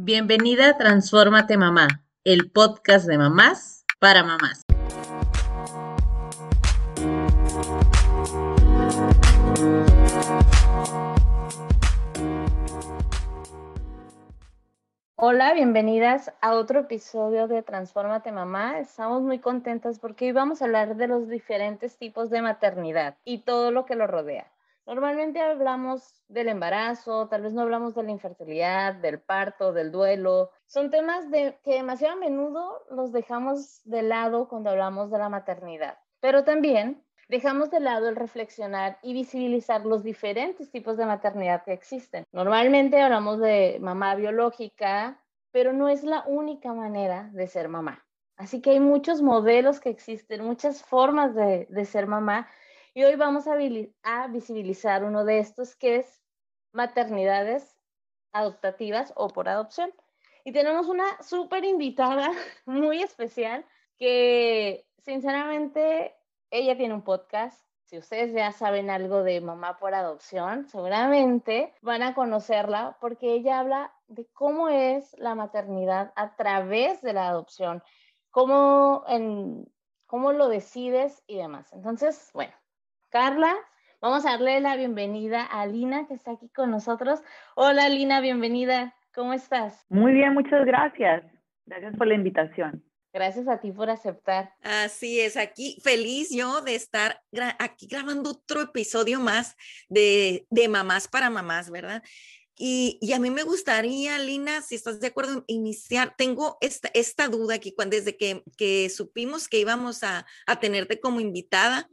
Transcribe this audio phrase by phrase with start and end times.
[0.00, 1.88] Bienvenida a Transfórmate Mamá,
[2.22, 4.62] el podcast de mamás para mamás.
[15.16, 18.78] Hola, bienvenidas a otro episodio de Transfórmate Mamá.
[18.78, 23.38] Estamos muy contentas porque hoy vamos a hablar de los diferentes tipos de maternidad y
[23.38, 24.46] todo lo que lo rodea.
[24.88, 30.50] Normalmente hablamos del embarazo, tal vez no hablamos de la infertilidad, del parto, del duelo.
[30.66, 35.28] Son temas de, que demasiado a menudo los dejamos de lado cuando hablamos de la
[35.28, 35.98] maternidad.
[36.20, 41.74] Pero también dejamos de lado el reflexionar y visibilizar los diferentes tipos de maternidad que
[41.74, 42.24] existen.
[42.32, 45.20] Normalmente hablamos de mamá biológica,
[45.52, 48.06] pero no es la única manera de ser mamá.
[48.38, 52.48] Así que hay muchos modelos que existen, muchas formas de, de ser mamá
[52.98, 56.20] y hoy vamos a, visibilizar uno de estos que es
[56.72, 57.76] maternidades
[58.32, 59.94] adoptativas o por adopción.
[60.44, 62.32] Y tenemos una súper invitada
[62.66, 63.64] muy especial
[63.98, 66.16] que sinceramente
[66.50, 67.64] ella tiene un podcast.
[67.84, 73.60] Si ustedes ya saben algo de mamá por adopción, seguramente van a conocerla porque ella
[73.60, 77.80] habla de cómo es la maternidad a través de la adopción,
[78.30, 79.04] cómo,
[80.06, 81.72] cómo lo decides y demás.
[81.72, 82.52] Entonces, bueno,
[83.10, 83.54] Carla.
[84.00, 87.20] Vamos a darle la bienvenida a Lina, que está aquí con nosotros.
[87.56, 88.94] Hola, Lina, bienvenida.
[89.14, 89.84] ¿Cómo estás?
[89.88, 91.24] Muy bien, muchas gracias.
[91.66, 92.84] Gracias por la invitación.
[93.12, 94.52] Gracias a ti por aceptar.
[94.62, 97.22] Así es, aquí feliz yo de estar
[97.58, 99.56] aquí grabando otro episodio más
[99.88, 102.02] de, de Mamás para Mamás, ¿verdad?
[102.60, 106.14] Y, y, a mí me gustaría, Lina, si estás de acuerdo, iniciar.
[106.18, 110.98] Tengo esta, esta duda aquí, cuando, desde que, que supimos que íbamos a, a tenerte
[110.98, 111.88] como invitada,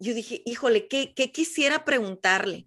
[0.00, 2.64] yo dije, híjole, ¿qué, ¿qué, quisiera preguntarle?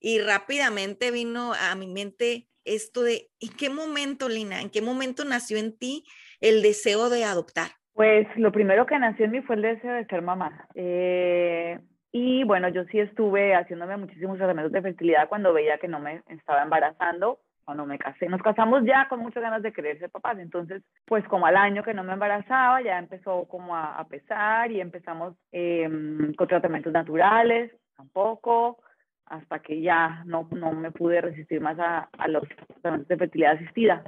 [0.00, 5.24] Y rápidamente vino a mi mente esto de, ¿en qué momento, Lina, en qué momento
[5.24, 6.04] nació en ti
[6.40, 7.70] el deseo de adoptar?
[7.92, 10.68] Pues lo primero que nació en mí fue el deseo de ser mamá.
[10.74, 11.78] Eh,
[12.12, 16.22] y bueno, yo sí estuve haciéndome muchísimos tratamientos de fertilidad cuando veía que no me
[16.28, 18.28] estaba embarazando cuando me casé.
[18.28, 21.82] Nos casamos ya con muchas ganas de querer ser papás, entonces pues como al año
[21.82, 27.72] que no me embarazaba ya empezó como a, pesar y empezamos em, con tratamientos naturales,
[27.96, 28.78] tampoco,
[29.26, 33.56] hasta que ya no, no me pude resistir más a, a los tratamientos de fertilidad
[33.56, 34.04] asistida.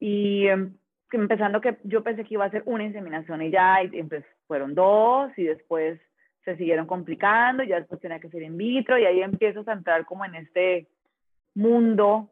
[0.00, 0.74] Y em,
[1.12, 4.74] empezando que yo pensé que iba a ser una inseminación y ya, y pues fueron
[4.74, 6.00] dos y después
[6.46, 10.06] se siguieron complicando, ya después tenía que ser in vitro y ahí empiezo a entrar
[10.06, 10.88] como en este
[11.54, 12.31] mundo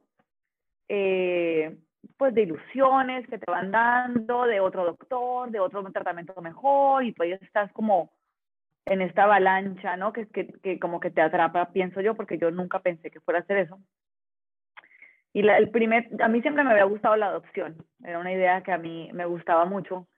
[0.92, 1.76] eh,
[2.16, 7.12] pues de ilusiones que te van dando, de otro doctor, de otro tratamiento mejor, y
[7.12, 8.10] pues estás como
[8.86, 10.12] en esta avalancha, ¿no?
[10.12, 13.38] Que, que, que como que te atrapa, pienso yo, porque yo nunca pensé que fuera
[13.38, 13.78] a hacer eso.
[15.32, 18.62] Y la, el primer, a mí siempre me había gustado la adopción, era una idea
[18.62, 20.08] que a mí me gustaba mucho.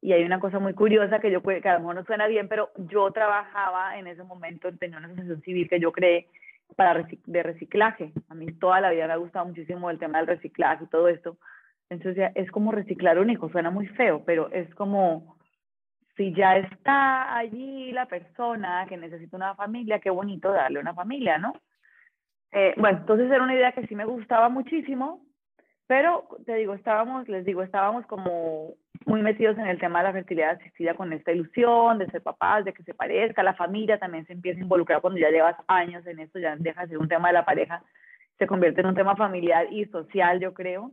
[0.00, 2.46] Y hay una cosa muy curiosa que yo que a lo mejor no suena bien,
[2.46, 6.28] pero yo trabajaba en ese momento, tenía una asociación civil que yo creé
[6.76, 8.12] para de reciclaje.
[8.28, 11.08] A mí toda la vida me ha gustado muchísimo el tema del reciclaje y todo
[11.08, 11.38] esto.
[11.90, 15.36] Entonces es como reciclar un hijo, suena muy feo, pero es como
[16.16, 21.38] si ya está allí la persona que necesita una familia, qué bonito darle una familia,
[21.38, 21.52] ¿no?
[22.52, 25.26] Eh, bueno, entonces era una idea que sí me gustaba muchísimo,
[25.86, 28.74] pero te digo, estábamos, les digo, estábamos como
[29.06, 32.64] muy metidos en el tema de la fertilidad asistida con esta ilusión de ser papás,
[32.64, 36.06] de que se parezca, la familia también se empieza a involucrar cuando ya llevas años
[36.06, 37.82] en esto, ya deja de ser un tema de la pareja,
[38.38, 40.90] se convierte en un tema familiar y social, yo creo.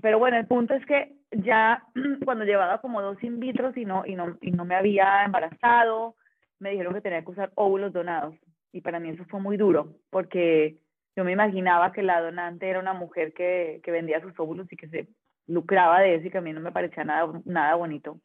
[0.00, 1.82] Pero bueno, el punto es que ya
[2.24, 6.14] cuando llevaba como dos in vitro y no, y no, y no me había embarazado,
[6.60, 8.36] me dijeron que tenía que usar óvulos donados.
[8.72, 10.78] Y para mí eso fue muy duro, porque
[11.16, 14.76] yo me imaginaba que la donante era una mujer que, que vendía sus óvulos y
[14.76, 15.08] que se
[15.46, 18.20] lucraba de eso y que a mí no me parecía nada, nada bonito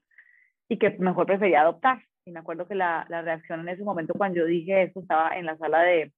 [0.70, 2.02] y que mejor prefería adoptar.
[2.26, 5.38] Y me acuerdo que la, la reacción en ese momento cuando yo dije eso estaba
[5.38, 6.12] en la sala de,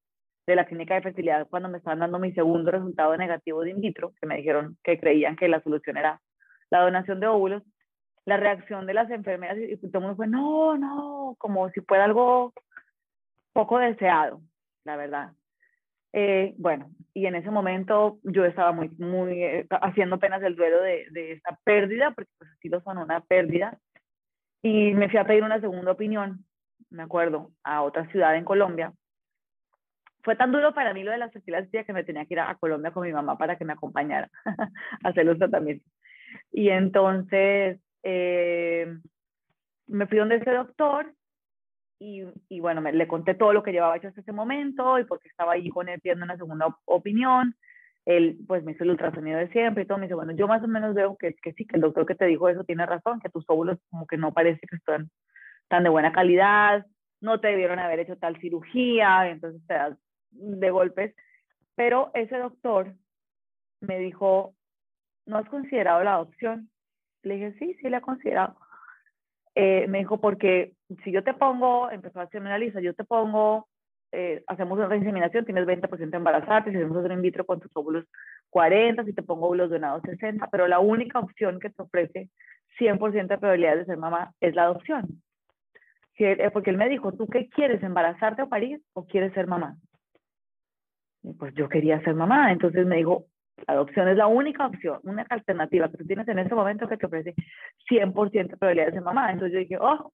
[0.47, 3.81] de la clínica de fertilidad cuando me estaban dando mi segundo resultado negativo de in
[3.81, 6.21] vitro, que me dijeron que creían que la solución era
[6.71, 7.63] la donación de óvulos.
[8.25, 12.03] La reacción de las enfermeras y, todo el mundo fue, no, no, como si fuera
[12.05, 12.53] algo
[13.53, 14.41] poco deseado,
[14.83, 15.31] la verdad.
[16.13, 20.81] Eh, bueno, y en ese momento yo estaba muy, muy eh, haciendo apenas el duelo
[20.81, 23.77] de, de esta pérdida, porque pues así lo son, una pérdida,
[24.61, 26.45] y me fui a pedir una segunda opinión,
[26.89, 28.93] me acuerdo, a otra ciudad en Colombia.
[30.21, 32.55] Fue tan duro para mí lo de la fertilidad que me tenía que ir a,
[32.55, 34.29] Colombia con mi mamá para que me acompañara
[35.03, 35.87] a hacer los tratamientos.
[36.51, 38.97] Y entonces eh,
[39.87, 41.13] me fui donde ese doctor
[41.99, 45.03] y, y bueno, me, le conté todo lo que llevaba hecho hasta ese momento y
[45.03, 47.55] porque estaba ahí con él pidiendo una segunda opinión.
[48.05, 50.63] él pues me hizo el ultrasonido de siempre y todo, me dice, bueno, yo más
[50.63, 53.19] o menos veo que, que sí, que el doctor que te dijo eso tiene razón,
[53.19, 55.09] que tus óvulos como que no parece que están
[55.67, 56.85] tan de buena calidad,
[57.21, 59.97] no te debieron haber hecho tal cirugía, entonces te das
[60.31, 61.13] de golpes.
[61.75, 62.93] Pero ese doctor
[63.81, 64.55] me dijo,
[65.25, 66.69] ¿no has considerado la adopción?
[67.23, 68.55] Le dije, sí, sí, la he considerado.
[69.55, 70.73] Eh, me dijo, porque
[71.03, 73.67] si yo te pongo, empezó a hacerme una lista, yo te pongo,
[74.11, 78.05] eh, hacemos una inseminación, tienes 20% embarazada, si hacemos otro in vitro con tus óvulos
[78.49, 82.29] 40, si te pongo óvulos donados 60, pero la única opción que te ofrece
[82.79, 85.21] 100% de probabilidad de ser mamá es la adopción.
[86.17, 89.77] Eh, porque él me dijo, ¿tú qué quieres, embarazarte o parir o quieres ser mamá?
[91.37, 93.25] pues yo quería ser mamá, entonces me dijo,
[93.67, 96.97] la adopción es la única opción, una alternativa que tú tienes en este momento que
[96.97, 97.35] te ofrece
[97.89, 99.31] 100% de probabilidad de ser mamá.
[99.31, 100.13] Entonces yo dije, oh,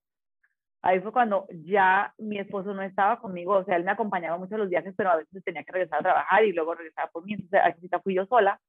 [0.81, 4.57] ahí fue cuando ya mi esposo no estaba conmigo, o sea, él me acompañaba mucho
[4.57, 7.33] los viajes, pero a veces tenía que regresar a trabajar y luego regresaba por mí,
[7.33, 8.59] entonces aquí fui yo sola.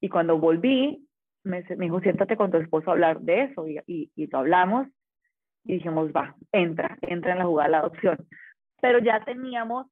[0.00, 1.06] Y cuando volví,
[1.44, 4.38] me, me dijo, siéntate con tu esposo a hablar de eso, y, y, y lo
[4.38, 4.88] hablamos,
[5.64, 8.16] y dijimos, va, entra, entra en la jugada la adopción.
[8.80, 9.86] Pero ya teníamos,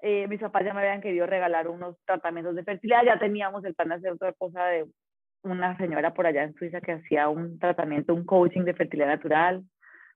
[0.00, 3.74] eh, mis papás ya me habían querido regalar unos tratamientos de fertilidad, ya teníamos el
[3.74, 4.86] plan de hacer otra cosa de
[5.42, 9.62] una señora por allá en Suiza que hacía un tratamiento, un coaching de fertilidad natural.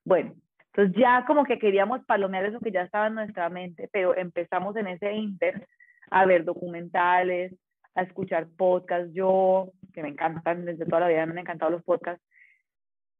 [0.05, 0.35] Bueno,
[0.75, 4.75] entonces ya como que queríamos palomear eso que ya estaba en nuestra mente, pero empezamos
[4.75, 5.67] en ese inter
[6.09, 7.53] a ver documentales,
[7.93, 9.13] a escuchar podcasts.
[9.13, 12.25] Yo, que me encantan, desde toda la vida me han encantado los podcasts,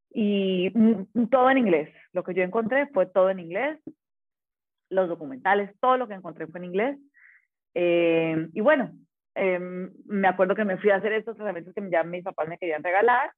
[0.09, 0.71] y
[1.29, 1.93] todo en inglés.
[2.11, 3.79] Lo que yo encontré fue todo en inglés,
[4.89, 6.97] los documentales, todo lo que encontré fue en inglés.
[7.75, 8.91] Eh, y bueno,
[9.35, 9.59] eh,
[10.05, 12.83] me acuerdo que me fui a hacer estos tratamientos que ya mis papás me querían
[12.83, 13.31] regalar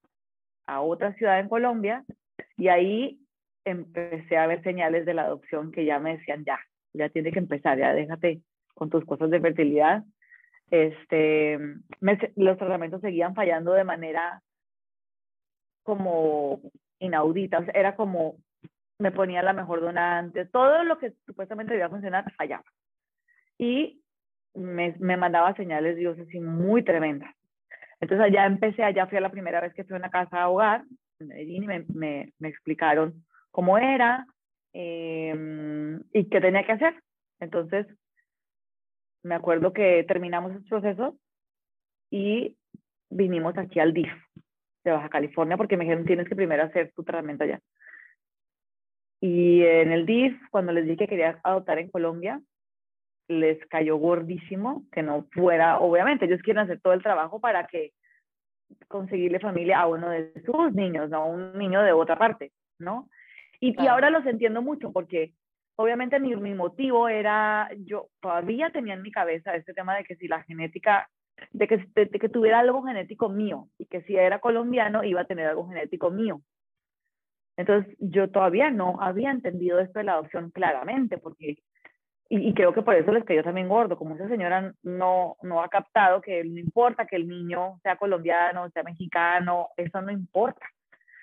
[0.66, 2.02] a otra ciudad en Colombia
[2.56, 3.20] y ahí
[3.66, 6.58] empecé a ver señales de la adopción que ya me decían, ya,
[6.94, 8.40] ya tiene que empezar, ya déjate
[8.74, 10.04] con tus cosas de fertilidad.
[10.70, 11.58] Este,
[12.36, 14.42] los tratamientos seguían fallando de manera
[15.82, 16.60] como
[16.98, 18.36] inaudita, era como
[18.98, 22.64] me ponía la mejor donante, todo lo que supuestamente debía funcionar fallaba.
[23.58, 24.00] Y
[24.54, 27.34] me, me mandaba señales Dios así muy tremendas.
[28.00, 30.48] Entonces allá empecé, allá fui a la primera vez que fui a una casa a
[30.48, 30.84] hogar
[31.18, 33.25] en Medellín y me, me, me explicaron
[33.56, 34.26] cómo era
[34.74, 37.02] eh, y qué tenía que hacer.
[37.40, 37.86] Entonces,
[39.22, 41.16] me acuerdo que terminamos el proceso
[42.10, 42.54] y
[43.08, 44.12] vinimos aquí al DIF,
[44.84, 47.60] de Baja California porque me dijeron tienes que primero hacer tu tratamiento allá.
[49.22, 52.42] Y en el DIF, cuando les dije que quería adoptar en Colombia,
[53.28, 57.94] les cayó gordísimo que no fuera, obviamente, ellos quieren hacer todo el trabajo para que
[58.86, 63.08] conseguirle familia a uno de sus niños, no a un niño de otra parte, ¿no?
[63.60, 65.32] Y, y ahora los entiendo mucho porque
[65.76, 70.16] obviamente mi, mi motivo era, yo todavía tenía en mi cabeza este tema de que
[70.16, 71.08] si la genética
[71.52, 75.26] de que, de, que tuviera algo genético mío y que si era colombiano iba a
[75.26, 76.40] tener algo genético mío.
[77.56, 81.56] Entonces yo todavía no había entendido esto de la adopción claramente, porque,
[82.28, 85.68] y, creo que por eso les cayó también gordo, como esa señora no, no ha
[85.68, 90.66] captado que no importa que el niño sea colombiano, sea mexicano, eso no importa.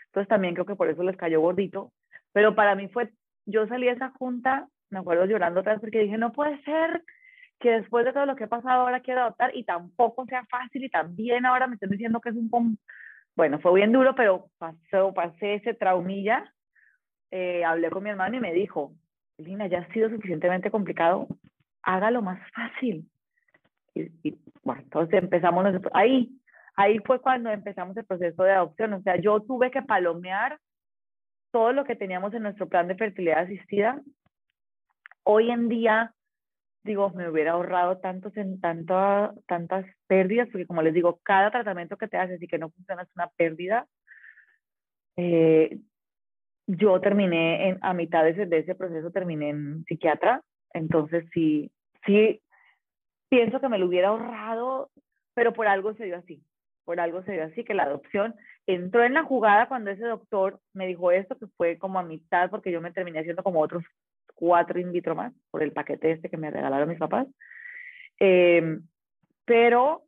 [0.08, 1.92] Entonces también creo que por eso les cayó gordito.
[2.34, 3.12] Pero para mí fue,
[3.46, 7.04] yo salí de esa junta, me acuerdo llorando vez porque dije, no puede ser
[7.60, 10.84] que después de todo lo que ha pasado ahora quiero adoptar y tampoco sea fácil
[10.84, 12.78] y también ahora me están diciendo que es un...
[13.36, 16.54] Bueno, fue bien duro, pero pasó, pasé ese traumilla.
[17.32, 18.94] Eh, hablé con mi hermano y me dijo,
[19.38, 21.28] Lina, ya ha sido suficientemente complicado,
[21.82, 23.10] hágalo más fácil.
[23.96, 26.30] Y, y, bueno, entonces empezamos, ahí,
[26.76, 28.94] ahí fue cuando empezamos el proceso de adopción.
[28.94, 30.60] O sea, yo tuve que palomear
[31.54, 34.02] todo lo que teníamos en nuestro plan de fertilidad asistida.
[35.24, 36.14] Hoy en día
[36.84, 42.18] digo, me hubiera ahorrado tantos tantas pérdidas, porque como les digo, cada tratamiento que te
[42.18, 43.88] haces y que no funciona es una pérdida.
[45.16, 45.80] Eh,
[46.68, 50.42] yo terminé en, a mitad de ese, de ese proceso, terminé en psiquiatra,
[50.74, 51.72] entonces sí,
[52.06, 52.42] sí,
[53.30, 54.90] pienso que me lo hubiera ahorrado,
[55.36, 56.42] pero por algo se dio así,
[56.86, 58.36] por algo se dio así, que la adopción
[58.68, 62.50] entró en la jugada cuando ese doctor me dijo esto, que fue como a mitad,
[62.50, 63.84] porque yo me terminé haciendo como otros
[64.36, 67.28] cuatro in vitro más por el paquete este que me regalaron mis papás.
[68.20, 68.80] Eh,
[69.46, 70.04] pero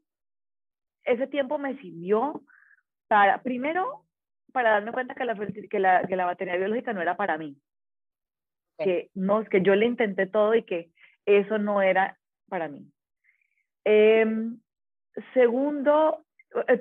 [1.04, 2.42] ese tiempo me sirvió
[3.08, 4.06] para, primero,
[4.52, 5.36] para darme cuenta que la,
[5.70, 7.58] que la, que la batería biológica no era para mí.
[8.78, 10.90] Que, no, que yo le intenté todo y que
[11.26, 12.18] eso no era
[12.50, 12.92] para mí.
[13.86, 14.26] Eh,
[15.34, 16.25] segundo,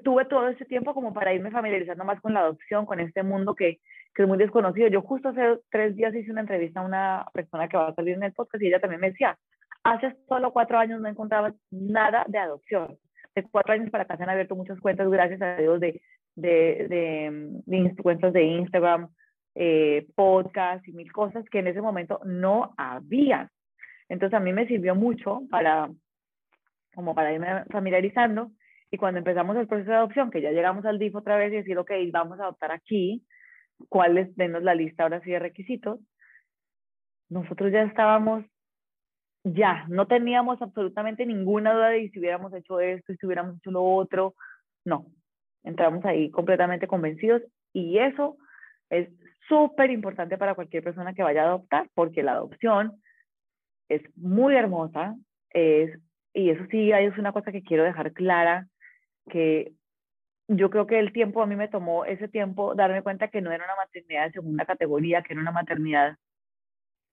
[0.03, 3.55] tuve todo ese tiempo como para irme familiarizando más con la adopción, con este mundo
[3.55, 3.81] que,
[4.15, 4.89] que es muy desconocido.
[4.89, 8.15] Yo justo hace tres días hice una entrevista a una persona que va a salir
[8.15, 9.37] en el podcast y ella también me decía,
[9.83, 12.97] hace solo cuatro años no encontraba nada de adopción.
[13.35, 16.01] de cuatro años para acá se han abierto muchas cuentas, gracias a Dios, de,
[16.37, 19.09] de, de, de cuentas de Instagram,
[19.57, 23.51] eh, podcast y mil cosas que en ese momento no había.
[24.09, 25.91] Entonces a mí me sirvió mucho para,
[26.95, 28.51] como para irme familiarizando.
[28.95, 31.57] Y cuando empezamos el proceso de adopción, que ya llegamos al DIF otra vez y
[31.57, 33.27] decir, ok, vamos a adoptar aquí,
[33.89, 34.37] ¿cuáles?
[34.37, 35.99] Denos la lista ahora sí de requisitos.
[37.29, 38.45] Nosotros ya estábamos,
[39.43, 43.83] ya, no teníamos absolutamente ninguna duda de si hubiéramos hecho esto, si hubiéramos hecho lo
[43.83, 44.37] otro.
[44.85, 45.07] No,
[45.65, 48.37] entramos ahí completamente convencidos y eso
[48.91, 49.09] es
[49.49, 53.03] súper importante para cualquier persona que vaya a adoptar, porque la adopción
[53.89, 55.17] es muy hermosa,
[55.51, 55.99] es,
[56.33, 58.69] y eso sí es una cosa que quiero dejar clara,
[59.31, 59.73] que
[60.49, 63.51] yo creo que el tiempo, a mí me tomó ese tiempo darme cuenta que no
[63.51, 66.17] era una maternidad de segunda categoría, que era una maternidad,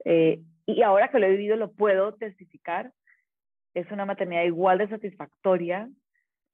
[0.06, 2.92] eh, y ahora que lo he vivido lo puedo testificar,
[3.74, 5.90] es una maternidad igual de satisfactoria.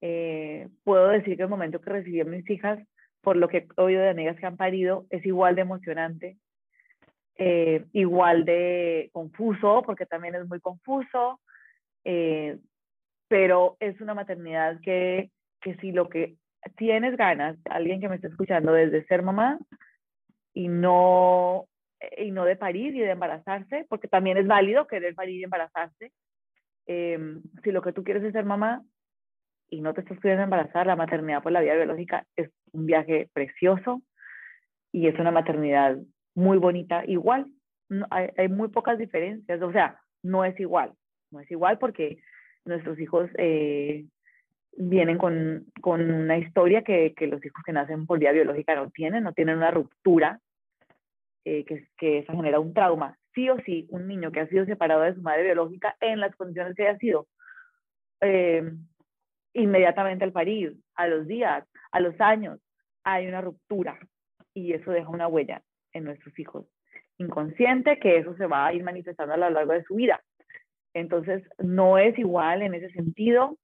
[0.01, 2.79] Eh, puedo decir que el momento que recibí a mis hijas
[3.21, 6.37] por lo que he oído de amigas que han parido, es igual de emocionante,
[7.35, 11.41] eh, igual de confuso, porque también es muy confuso,
[12.05, 12.57] eh,
[13.27, 15.29] pero es una maternidad que,
[15.67, 16.37] que si lo que
[16.77, 19.59] tienes ganas, alguien que me esté escuchando desde ser mamá
[20.53, 21.65] y no,
[22.17, 26.13] y no de parir y de embarazarse, porque también es válido querer parir y embarazarse,
[26.85, 27.19] eh,
[27.63, 28.81] si lo que tú quieres es ser mamá,
[29.69, 33.29] y no te estás pudiendo embarazar, la maternidad por la vía biológica es un viaje
[33.33, 34.01] precioso
[34.93, 35.97] y es una maternidad
[36.33, 37.03] muy bonita.
[37.05, 37.51] Igual,
[38.09, 40.93] hay, hay, muy pocas diferencias, o sea, no es igual,
[41.31, 42.19] no es igual porque
[42.63, 44.05] nuestros hijos eh,
[44.75, 48.89] vienen con, con, una historia que, que, los hijos que nacen por vía biológica no
[48.91, 50.39] tienen, no tienen una ruptura
[51.45, 53.17] eh, que, que eso genera un trauma.
[53.33, 56.35] Sí o sí, un niño que ha sido separado de su madre biológica en las
[56.35, 57.27] condiciones que haya sido,
[58.21, 58.69] eh,
[59.53, 62.59] inmediatamente al parir, a los días, a los años,
[63.03, 63.97] hay una ruptura
[64.53, 65.61] y eso deja una huella
[65.93, 66.65] en nuestros hijos.
[67.17, 70.21] Inconsciente que eso se va a ir manifestando a lo largo de su vida.
[70.93, 73.57] Entonces, no es igual en ese sentido.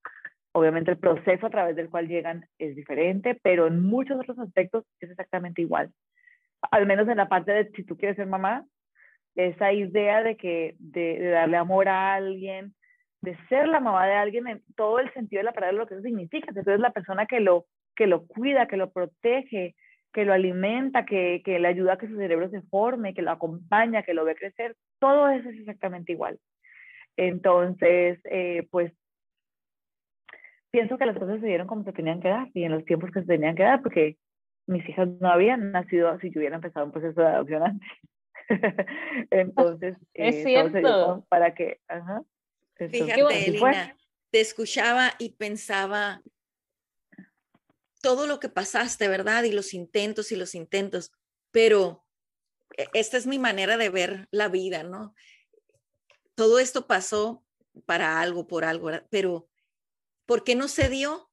[0.54, 4.86] Obviamente el proceso a través del cual llegan es diferente, pero en muchos otros aspectos
[5.00, 5.92] es exactamente igual.
[6.72, 8.66] Al menos en la parte de si tú quieres ser mamá,
[9.36, 12.76] esa idea de que de, de darle amor a alguien,
[13.22, 15.96] de ser la mamá de alguien en todo el sentido de la palabra, lo que
[15.96, 16.48] eso significa.
[16.50, 19.76] Entonces, la persona que lo, que lo cuida, que lo protege,
[20.12, 23.32] que lo alimenta, que, que le ayuda a que su cerebro se forme, que lo
[23.32, 26.38] acompaña, que lo ve crecer, todo eso es exactamente igual.
[27.18, 28.92] Entonces, eh, pues,
[30.74, 33.12] pienso que las cosas se dieron como se tenían que dar y en los tiempos
[33.12, 34.18] que se tenían que dar, porque
[34.66, 37.88] mis hijas no habían nacido si yo hubiera empezado un proceso de adopción antes.
[39.30, 41.28] Entonces, es eh, cierto.
[41.30, 42.24] para que, ajá.
[42.76, 43.96] Fíjate, Elina,
[44.32, 46.24] te escuchaba y pensaba
[48.02, 49.44] todo lo que pasaste, ¿verdad?
[49.44, 51.12] Y los intentos y los intentos,
[51.52, 52.04] pero
[52.76, 55.14] e, esta es mi manera de ver la vida, ¿no?
[56.34, 57.46] Todo esto pasó
[57.86, 59.48] para algo, por algo, pero
[60.26, 61.32] ¿por qué no se dio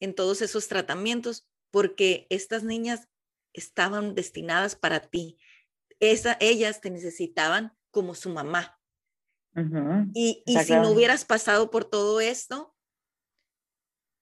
[0.00, 1.48] en todos esos tratamientos?
[1.70, 3.08] Porque estas niñas
[3.52, 5.38] estaban destinadas para ti.
[6.00, 8.78] Esa, ellas te necesitaban como su mamá.
[10.14, 12.76] Y, y si no hubieras pasado por todo esto,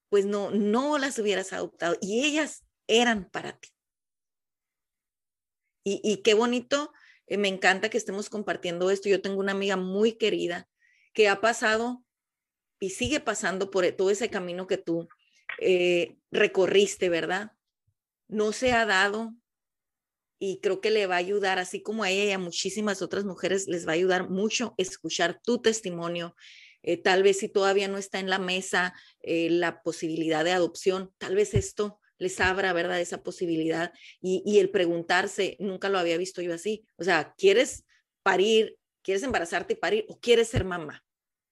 [0.09, 3.69] pues no, no las hubieras adoptado y ellas eran para ti.
[5.83, 6.91] Y, y qué bonito,
[7.27, 9.09] eh, me encanta que estemos compartiendo esto.
[9.09, 10.67] Yo tengo una amiga muy querida
[11.13, 12.03] que ha pasado
[12.79, 15.07] y sigue pasando por todo ese camino que tú
[15.59, 17.51] eh, recorriste, ¿verdad?
[18.27, 19.33] No se ha dado
[20.39, 23.25] y creo que le va a ayudar, así como a ella y a muchísimas otras
[23.25, 26.35] mujeres, les va a ayudar mucho escuchar tu testimonio.
[26.83, 31.11] Eh, tal vez si todavía no está en la mesa eh, la posibilidad de adopción,
[31.17, 33.01] tal vez esto les abra, ¿verdad?
[33.01, 37.85] Esa posibilidad y, y el preguntarse, nunca lo había visto yo así, o sea, ¿quieres
[38.23, 41.03] parir, quieres embarazarte y parir o quieres ser mamá?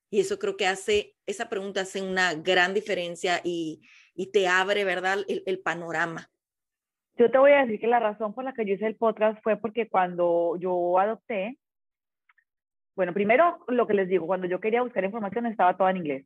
[0.09, 3.81] Y eso creo que hace, esa pregunta hace una gran diferencia y,
[4.13, 5.19] y te abre, ¿verdad?
[5.27, 6.29] El, el panorama.
[7.17, 9.41] Yo te voy a decir que la razón por la que yo hice el podcast
[9.41, 11.57] fue porque cuando yo adopté,
[12.95, 16.25] bueno, primero lo que les digo, cuando yo quería buscar información estaba todo en inglés.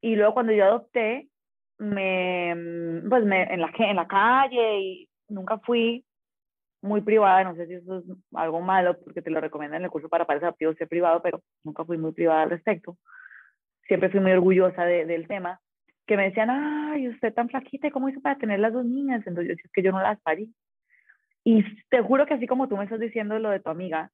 [0.00, 1.28] Y luego cuando yo adopté,
[1.78, 2.54] me,
[3.08, 6.04] pues me, en, la, en la calle y nunca fui
[6.80, 8.04] muy privada, no sé si eso es
[8.34, 11.40] algo malo porque te lo recomiendan en el curso para padres adoptivos ser privado, pero
[11.62, 12.98] nunca fui muy privada al respecto.
[13.86, 15.60] Siempre fui muy orgullosa de, del tema
[16.06, 19.22] que me decían, ay, usted tan flaquita, ¿cómo hizo para tener las dos niñas?
[19.26, 20.52] Entonces yo decía, es que yo no las parí.
[21.44, 24.10] Y te juro que así como tú me estás diciendo lo de tu amiga,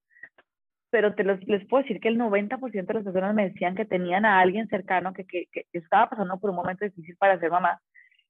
[0.90, 3.84] pero te los, les puedo decir que el 90% de las personas me decían que
[3.84, 7.50] tenían a alguien cercano que, que, que, estaba pasando por un momento difícil para ser
[7.50, 7.80] mamá,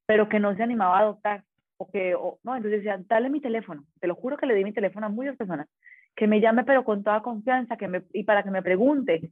[0.07, 1.45] pero que no se animaba a adoptar.
[1.77, 3.85] O que, o, no, entonces decían, dale mi teléfono.
[4.01, 5.69] Te lo juro que le di mi teléfono a muchas personas.
[6.17, 9.31] Que me llame, pero con toda confianza, que me, y para que me pregunte.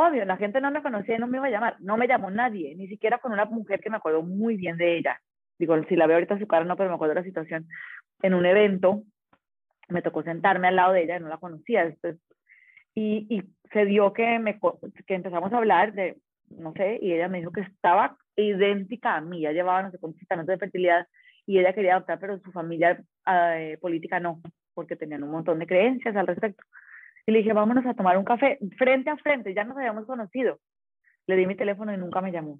[0.00, 1.76] Obvio, la gente no me conocía y no me iba a llamar.
[1.80, 4.96] No me llamó nadie, ni siquiera con una mujer que me acuerdo muy bien de
[4.96, 5.20] ella.
[5.58, 7.66] Digo, si la veo ahorita su cara, no, pero me acuerdo de la situación.
[8.22, 9.02] En un evento,
[9.88, 11.84] me tocó sentarme al lado de ella, no la conocía.
[11.84, 12.16] Después
[12.94, 14.60] y, y se dio que, me,
[15.08, 16.16] empezamos a hablar de,
[16.48, 19.98] no sé, y ella me dijo que estaba idéntica a mí, ya llevaba no sé
[19.98, 21.08] cuántos tratamientos de fertilidad
[21.44, 24.40] y ella quería adoptar, pero su familia eh, política no,
[24.74, 26.62] porque tenían un montón de creencias al respecto.
[27.28, 30.60] Y le dije, vámonos a tomar un café frente a frente, ya nos habíamos conocido.
[31.26, 32.58] Le di mi teléfono y nunca me llamó.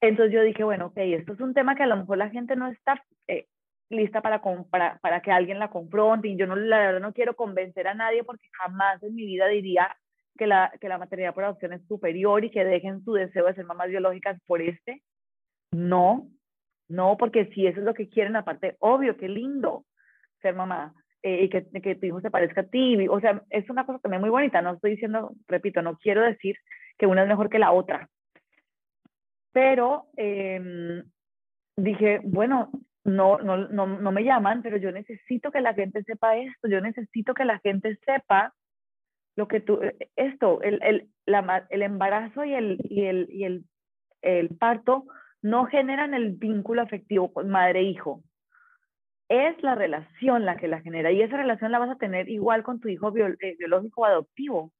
[0.00, 2.56] Entonces yo dije, bueno, ok, esto es un tema que a lo mejor la gente
[2.56, 3.46] no está eh,
[3.88, 7.36] lista para, para, para que alguien la confronte y yo no, la verdad no quiero
[7.36, 9.96] convencer a nadie porque jamás en mi vida diría
[10.36, 13.54] que la, que la maternidad por adopción es superior y que dejen su deseo de
[13.54, 15.04] ser mamás biológicas por este.
[15.70, 16.26] No,
[16.88, 19.84] no, porque si eso es lo que quieren, aparte, obvio, qué lindo
[20.42, 20.92] ser mamá
[21.26, 23.08] eh, y que, que, tu hijo se parezca a ti.
[23.08, 24.62] O sea, es una cosa también muy bonita.
[24.62, 26.56] No estoy diciendo, repito, no quiero decir
[26.96, 28.08] que una es mejor que la otra.
[29.52, 31.02] Pero eh,
[31.76, 32.70] dije, bueno,
[33.02, 36.80] no, no, no, no me llaman, pero yo necesito que la gente sepa esto, yo
[36.80, 38.54] necesito que la gente sepa
[39.34, 41.08] lo que tú, eh, esto, el, el,
[41.70, 43.64] el embarazo y, el, y, el, y el,
[44.22, 45.06] el parto
[45.42, 48.22] no generan el vínculo afectivo con madre-hijo.
[49.28, 52.62] Es la relación la que la genera y esa relación la vas a tener igual
[52.62, 54.72] con tu hijo eh, biológico adoptivo.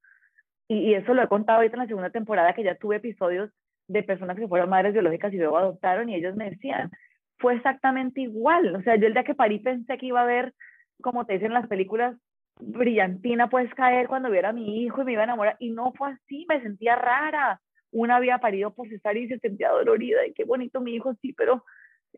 [0.69, 3.51] Y, eso lo he contado ahorita en la segunda temporada que ya tuve episodios
[3.87, 6.91] de personas que fueron madres biológicas y luego adoptaron y ellos me decían,
[7.37, 8.75] fue exactamente igual.
[8.75, 10.53] O sea, yo el día que parí pensé que iba a ver,
[11.01, 12.15] como te dicen las películas,
[12.59, 15.57] brillantina puedes caer cuando viera a mi hijo y me iba a enamorar.
[15.59, 17.61] Y no fue así, me sentía rara.
[17.91, 21.33] Una había parido por cesárea y se sentía dolorida y qué bonito mi hijo, sí,
[21.33, 21.63] pero...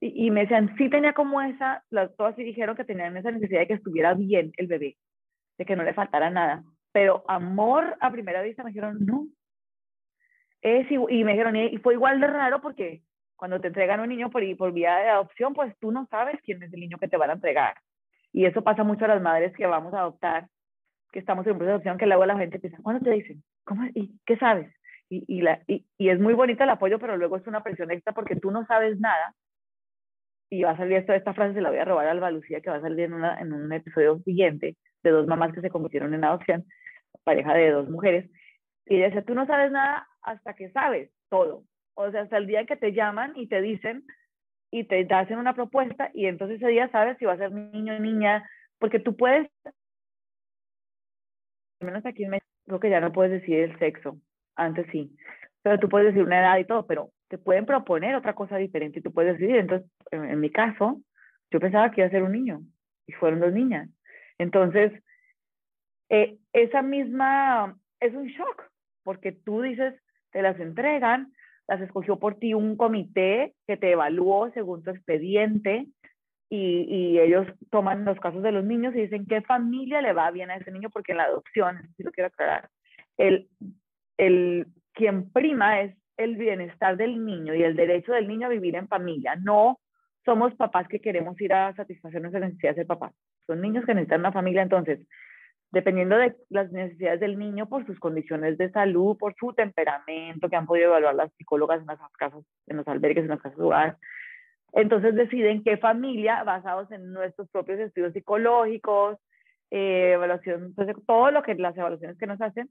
[0.01, 3.59] Y, me decían, sí tenía como esa, las todas sí dijeron que tenían esa necesidad
[3.59, 4.95] de que estuviera bien el bebé,
[5.57, 6.63] de que no le faltara nada.
[6.93, 9.27] Pero amor a primera vista me dijeron, no.
[10.61, 13.01] Es, y me dijeron, y fue igual de raro porque
[13.39, 16.61] cuando te entregan un niño por, por vía de adopción, pues tú no sabes quién
[16.61, 17.75] es el niño que te van a entregar.
[18.33, 20.47] Y eso pasa mucho a las madres que vamos a adoptar,
[21.11, 23.41] que estamos en un proceso de adopción, que luego la gente piensa, ¿cuándo te dicen?
[23.63, 23.85] ¿Cómo?
[23.93, 24.69] ¿Y qué sabes?
[25.09, 27.89] Y, y, la, y, y, es muy bonito el apoyo, pero luego es una presión
[27.91, 29.33] extra porque tú no sabes nada.
[30.51, 32.61] Y va a salir esto, esta frase se la voy a robar a Alba Lucía,
[32.61, 35.69] que va a salir en, una, en un episodio siguiente de dos mamás que se
[35.69, 36.65] convirtieron en adopción,
[37.23, 38.29] pareja de dos mujeres.
[38.85, 41.63] Y ella tú no sabes nada hasta que sabes todo.
[41.93, 44.03] O sea, hasta el día que te llaman y te dicen
[44.71, 47.95] y te hacen una propuesta y entonces ese día sabes si va a ser niño
[47.95, 49.73] o niña, porque tú puedes, al
[51.81, 54.17] menos aquí en México, creo que ya no puedes decir el sexo,
[54.55, 55.15] antes sí,
[55.63, 58.99] pero tú puedes decir una edad y todo, pero te pueden proponer otra cosa diferente
[58.99, 59.57] y tú puedes decidir.
[59.57, 61.01] Entonces, en, mi caso,
[61.51, 62.61] yo pensaba que iba a ser un niño
[63.07, 63.89] y fueron dos niñas.
[64.37, 64.91] Entonces,
[66.09, 68.63] eh, esa misma, es un shock,
[69.03, 69.93] porque tú dices,
[70.31, 71.31] te las entregan,
[71.67, 75.85] las escogió por ti un comité que te evaluó según tu expediente
[76.49, 80.31] y, y, ellos toman los casos de los niños y dicen qué familia le va
[80.31, 82.69] bien a ese niño porque en la adopción, si lo quiero aclarar,
[83.17, 83.47] el,
[84.17, 88.75] el, quien prima es el bienestar del niño y el derecho del niño a vivir
[88.75, 89.35] en familia.
[89.35, 89.79] No
[90.25, 93.13] somos papás que queremos ir a satisfacer nuestras necesidades de papá.
[93.47, 94.61] Son niños que necesitan una familia.
[94.61, 94.99] Entonces,
[95.71, 100.55] dependiendo de las necesidades del niño por sus condiciones de salud, por su temperamento, que
[100.57, 103.95] han podido evaluar las psicólogas en los casos, en los albergues, en los casos hogares.
[104.73, 109.17] Entonces deciden qué familia, basados en nuestros propios estudios psicológicos,
[109.71, 112.69] eh, evaluación, entonces todo lo que las evaluaciones que nos hacen,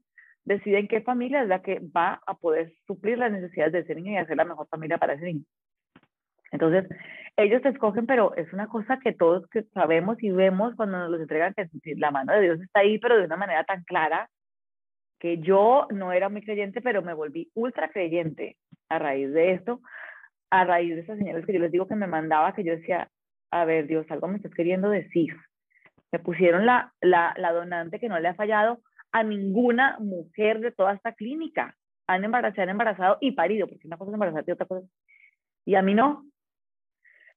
[0.49, 4.13] deciden qué familia es la que va a poder suplir las necesidades de ese niño
[4.13, 5.45] y hacer la mejor familia para ese niño.
[6.51, 6.89] Entonces,
[7.37, 11.21] ellos te escogen, pero es una cosa que todos sabemos y vemos cuando nos los
[11.21, 14.27] entregan, que la mano de Dios está ahí, pero de una manera tan clara,
[15.19, 18.57] que yo no era muy creyente, pero me volví ultra creyente
[18.89, 19.81] a raíz de esto,
[20.49, 23.07] a raíz de esas señales que yo les digo que me mandaba, que yo decía,
[23.51, 25.35] a ver, Dios, algo me estás queriendo decir.
[26.11, 30.93] Me pusieron la, la donante que no le ha fallado a ninguna mujer de toda
[30.93, 31.75] esta clínica.
[32.07, 34.87] Han embarazado, han embarazado y parido, porque una cosa es embarazar y otra cosa.
[35.65, 36.25] Y a mí no,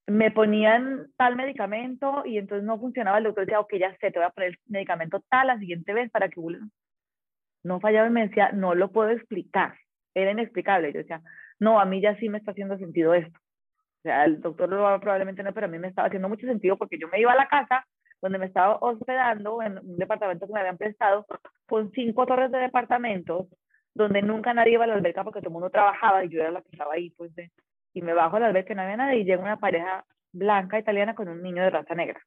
[0.06, 4.18] me ponían tal medicamento y entonces no funcionaba, el doctor decía, ok, ya sé, te
[4.18, 6.40] voy a poner el medicamento tal la siguiente vez para que
[7.64, 9.76] no fallaba y me decía, no lo puedo explicar,
[10.14, 10.92] era inexplicable.
[10.92, 11.22] Yo decía,
[11.60, 13.38] no, a mí ya sí me está haciendo sentido esto.
[13.38, 16.76] O sea, el doctor lo probablemente no, pero a mí me estaba haciendo mucho sentido
[16.76, 17.86] porque yo me iba a la casa,
[18.22, 21.26] donde me estaba hospedando, en un departamento que me habían prestado,
[21.66, 23.48] con cinco torres de departamentos,
[23.94, 26.52] donde nunca nadie iba a la alberca porque todo el mundo trabajaba y yo era
[26.52, 27.32] la que estaba ahí, pues,
[27.92, 30.78] y me bajo a la alberca y no había nadie y llega una pareja blanca
[30.78, 32.20] italiana con un niño de raza negra.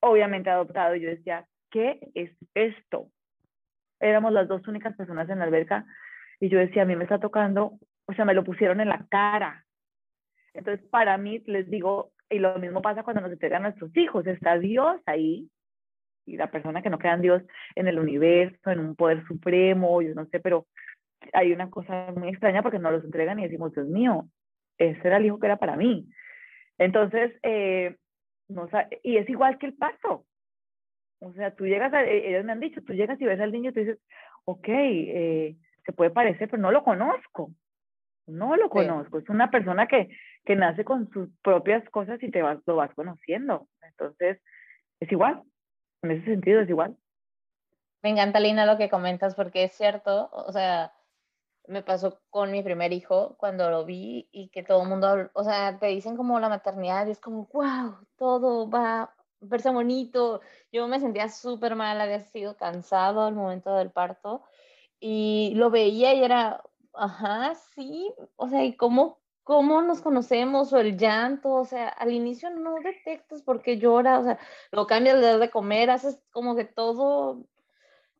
[0.00, 3.08] Obviamente adoptado, y yo decía, ¿qué es esto?
[4.00, 5.84] Éramos las dos únicas personas en la alberca
[6.40, 9.04] y yo decía, a mí me está tocando, o sea, me lo pusieron en la
[9.10, 9.66] cara.
[10.54, 14.58] Entonces, para mí, les digo, y lo mismo pasa cuando nos entregan nuestros hijos, está
[14.58, 15.50] Dios ahí
[16.26, 17.42] y la persona que no queda en Dios
[17.74, 20.66] en el universo, en un poder supremo, yo no sé, pero
[21.32, 24.28] hay una cosa muy extraña porque nos los entregan y decimos, Dios mío,
[24.78, 26.08] ese era el hijo que era para mí.
[26.78, 27.96] Entonces, eh,
[28.48, 28.68] no,
[29.02, 30.24] y es igual que el paso.
[31.18, 33.52] O sea, tú llegas, a, e, ellos me han dicho, tú llegas y ves al
[33.52, 33.98] niño y tú dices,
[34.44, 37.50] ok, eh, se puede parecer, pero no lo conozco.
[38.26, 39.18] No lo conozco.
[39.18, 40.08] Es una persona que,
[40.44, 43.68] que nace con sus propias cosas y te vas, lo vas conociendo.
[43.82, 44.40] Entonces,
[45.00, 45.42] es igual.
[46.02, 46.96] En ese sentido, es igual.
[48.02, 50.30] Me encanta, Lina, lo que comentas, porque es cierto.
[50.32, 50.92] O sea,
[51.66, 55.44] me pasó con mi primer hijo cuando lo vi y que todo el mundo, o
[55.44, 60.40] sea, te dicen como la maternidad y es como, wow, todo va a verse bonito.
[60.72, 64.42] Yo me sentía súper mal, había sido cansado al momento del parto
[64.98, 66.62] y lo veía y era,
[67.00, 71.50] ajá, sí, o sea, ¿y cómo, cómo nos conocemos o el llanto?
[71.52, 74.38] O sea, al inicio no detectas por qué llora, o sea,
[74.70, 77.44] lo cambias, le das de comer, haces como que todo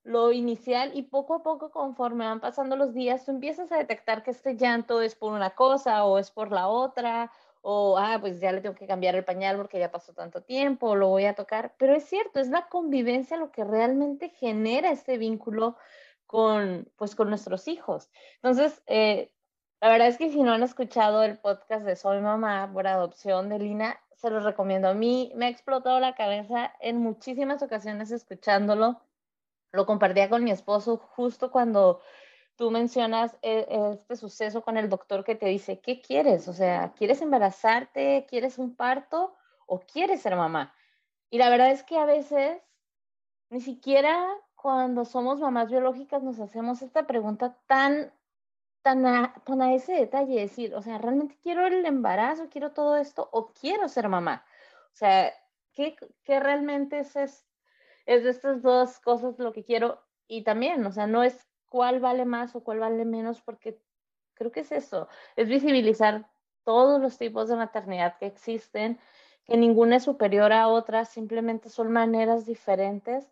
[0.03, 4.23] lo inicial y poco a poco conforme van pasando los días, tú empiezas a detectar
[4.23, 7.31] que este llanto es por una cosa o es por la otra,
[7.63, 10.97] o, ah, pues ya le tengo que cambiar el pañal porque ya pasó tanto tiempo,
[10.97, 15.19] lo voy a tocar, pero es cierto, es la convivencia lo que realmente genera este
[15.19, 15.77] vínculo
[16.31, 18.09] con, pues, con nuestros hijos.
[18.37, 19.33] Entonces, eh,
[19.81, 23.49] la verdad es que si no han escuchado el podcast de Soy Mamá por adopción
[23.49, 24.87] de Lina, se los recomiendo.
[24.87, 29.01] A mí me ha explotado la cabeza en muchísimas ocasiones escuchándolo
[29.73, 32.01] lo compartía con mi esposo justo cuando
[32.55, 36.47] tú mencionas e, este suceso con el doctor que te dice, ¿qué quieres?
[36.47, 38.25] O sea, ¿quieres embarazarte?
[38.29, 39.35] ¿Quieres un parto?
[39.67, 40.77] ¿O quieres ser mamá?
[41.29, 42.63] Y la verdad es que a veces
[43.49, 44.29] ni siquiera
[44.61, 48.13] cuando somos mamás biológicas nos hacemos esta pregunta tan,
[48.83, 52.49] tan a, a ese detalle, decir, o sea, ¿realmente quiero el embarazo?
[52.51, 53.29] ¿Quiero todo esto?
[53.33, 54.45] ¿O quiero ser mamá?
[54.93, 55.33] O sea,
[55.73, 57.51] ¿qué, qué realmente es esto?
[58.07, 62.01] es de estas dos cosas lo que quiero y también, o sea, no es cuál
[62.01, 63.81] vale más o cuál vale menos, porque
[64.35, 66.29] creo que es eso, es visibilizar
[66.65, 68.99] todos los tipos de maternidad que existen,
[69.45, 73.31] que ninguna es superior a otra, simplemente son maneras diferentes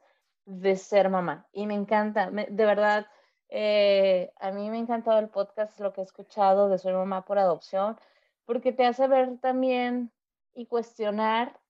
[0.48, 1.46] de ser mamá.
[1.52, 3.06] Y me encanta, de verdad,
[3.50, 7.26] eh, a mí me ha encantado el podcast, lo que he escuchado de Soy Mamá
[7.26, 7.98] por Adopción,
[8.46, 10.10] porque te hace ver también
[10.54, 11.60] y cuestionar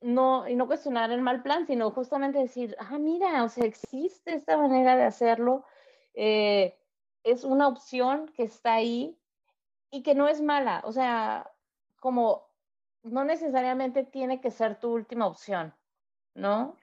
[0.00, 4.34] no, y no cuestionar el mal plan, sino justamente decir, ah, mira, o sea, existe
[4.34, 5.64] esta manera de hacerlo,
[6.14, 6.78] eh,
[7.24, 9.18] es una opción que está ahí
[9.90, 11.50] y que no es mala, o sea,
[11.98, 12.46] como
[13.02, 15.74] no necesariamente tiene que ser tu última opción,
[16.34, 16.76] ¿no?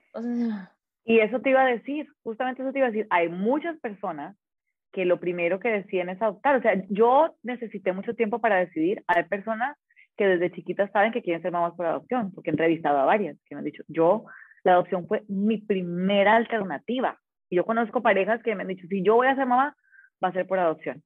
[1.04, 4.36] Y eso te iba a decir, justamente eso te iba a decir, hay muchas personas
[4.92, 9.04] que lo primero que deciden es adoptar, o sea, yo necesité mucho tiempo para decidir,
[9.06, 9.76] hay personas
[10.16, 13.36] que desde chiquitas saben que quieren ser mamás por adopción, porque he entrevistado a varias
[13.46, 14.24] que me han dicho, yo,
[14.64, 17.20] la adopción fue mi primera alternativa.
[17.48, 19.76] Y yo conozco parejas que me han dicho, si yo voy a ser mamá,
[20.24, 21.02] va a ser por adopción.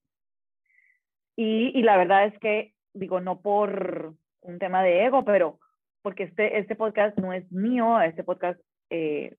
[1.36, 5.58] Y, y la verdad es que, digo, no por un tema de ego, pero
[6.02, 9.36] porque este, este podcast no es mío, este podcast, eh,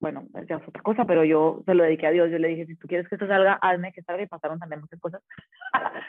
[0.00, 2.74] bueno, es otra cosa, pero yo se lo dediqué a Dios, yo le dije, si
[2.76, 5.22] tú quieres que esto salga, hazme que salga y pasaron también muchas cosas.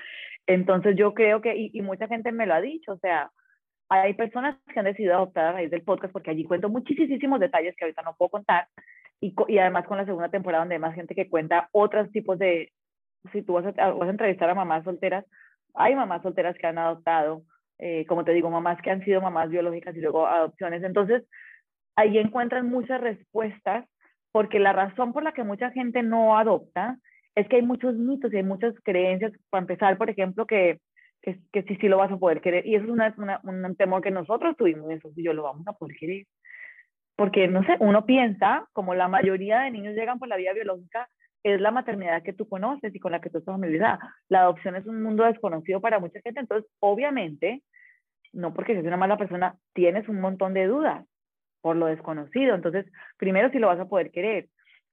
[0.48, 3.32] Entonces yo creo que, y, mucha gente me lo ha dicho, o sea,
[3.90, 7.76] hay personas que han decidido adoptar a raíz del podcast porque allí cuento muchísimos detalles
[7.76, 8.68] que ahorita no puedo contar
[9.22, 12.40] y, y además con la segunda temporada donde hay más gente que cuenta otros tipos
[12.40, 12.72] de,
[13.32, 15.26] si tú vas a, vas a entrevistar a mamás solteras,
[15.76, 17.44] hay mamás solteras que han adoptado,
[17.80, 20.84] eh, como te digo, mamás que han sido mamás biológicas y luego adopciones.
[20.84, 21.24] Entonces,
[21.96, 23.86] ahí encuentran muchas respuestas
[24.32, 26.98] porque la razón por la que mucha gente no adopta
[27.36, 30.80] es que hay muchos mitos y hay muchas creencias, para empezar, por ejemplo, que,
[31.22, 32.66] que, sí, sí lo vas a poder querer.
[32.66, 35.74] Y eso es una, un temor que nosotros tuvimos, eso sí, yo lo vamos a
[35.74, 36.26] poder querer.
[37.16, 41.08] Porque, no sé, uno piensa, como la mayoría de niños llegan por la vía biológica,
[41.44, 44.00] es la maternidad que tú conoces y con la que tú estás familiarizada.
[44.30, 47.62] La adopción es un mundo desconocido para mucha gente, entonces, obviamente,
[48.32, 51.06] no porque seas una mala persona, tienes un montón de dudas
[51.64, 52.54] por lo desconocido.
[52.54, 52.86] Entonces,
[53.18, 54.50] primero, si lo vas a poder querer.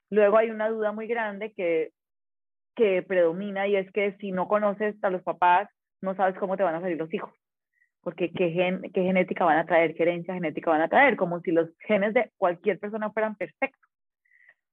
[0.09, 1.93] Luego hay una duda muy grande que
[2.81, 5.69] que predomina y es que si no conoces a los papás,
[6.01, 7.31] no sabes cómo te van a salir los hijos.
[8.03, 11.41] porque ¿qué, gen, qué genética van a traer, qué herencia genética van a traer, como
[11.41, 13.91] si los genes de cualquier persona fueran perfectos.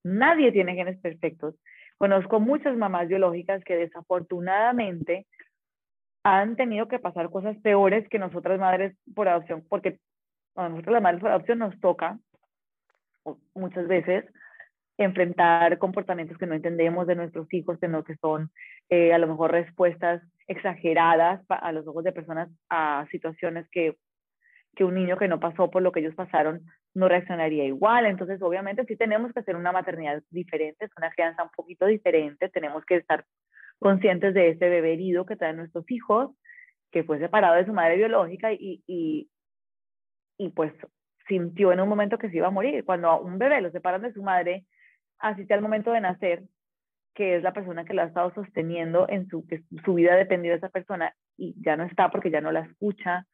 [0.05, 1.55] Nadie tiene genes perfectos.
[1.97, 5.27] Conozco muchas mamás biológicas que desafortunadamente
[6.23, 9.99] han tenido que pasar cosas peores que nosotras madres por adopción, porque
[10.57, 12.19] a nosotros las madres por adopción nos toca
[13.53, 14.25] muchas veces
[14.97, 18.49] enfrentar comportamientos que no entendemos de nuestros hijos, sino que son
[18.89, 23.95] eh, a lo mejor respuestas exageradas a los ojos de personas a situaciones que,
[24.75, 26.61] que un niño que no pasó por lo que ellos pasaron
[26.95, 28.07] no reaccionaría igual.
[28.07, 32.83] Entonces, obviamente, sí tenemos que hacer una maternidad diferente, una crianza un poquito diferente, tenemos
[32.85, 33.23] que estar
[33.79, 36.31] conscientes de ese bebé herido que traen nuestros hijos,
[36.91, 39.29] que fue separado de su madre biológica y, y,
[40.37, 40.73] y pues
[41.27, 42.85] sintió en un momento que se iba a morir.
[42.85, 44.65] Cuando a un bebé lo separan de su madre,
[45.19, 46.43] así al momento de nacer,
[47.13, 50.51] que es la persona que lo ha estado sosteniendo en su, que su vida dependió
[50.51, 53.25] de esa persona y ya no está porque ya no la escucha,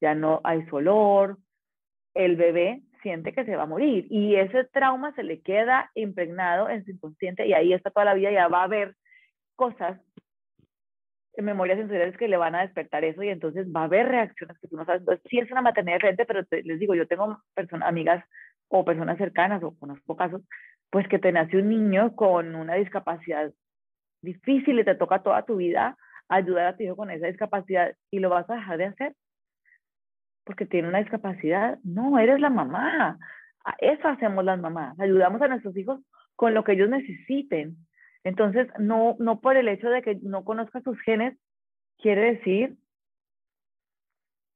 [0.00, 1.38] ya no hay su olor,
[2.14, 6.68] el bebé siente que se va a morir y ese trauma se le queda impregnado
[6.68, 8.94] en su inconsciente y ahí está toda la vida, ya va a haber
[9.56, 10.00] cosas
[11.38, 14.68] memorias sensoriales que le van a despertar eso y entonces va a haber reacciones que
[14.68, 15.00] tú no sabes.
[15.00, 18.24] Entonces, sí es una maternidad diferente, pero les digo, yo tengo personas, amigas
[18.68, 20.42] o personas cercanas o conozco casos
[20.90, 23.50] pues que te nace un niño con una discapacidad
[24.20, 25.96] difícil y te toca toda tu vida
[26.28, 29.14] ayudar a tu hijo con esa discapacidad y lo vas a dejar de hacer
[30.44, 31.78] porque tiene una discapacidad.
[31.84, 33.18] No, eres la mamá.
[33.78, 34.98] Eso hacemos las mamás.
[34.98, 36.00] Ayudamos a nuestros hijos
[36.36, 37.76] con lo que ellos necesiten.
[38.24, 41.36] Entonces, no, no por el hecho de que no conozcas sus genes,
[41.98, 42.76] quiere decir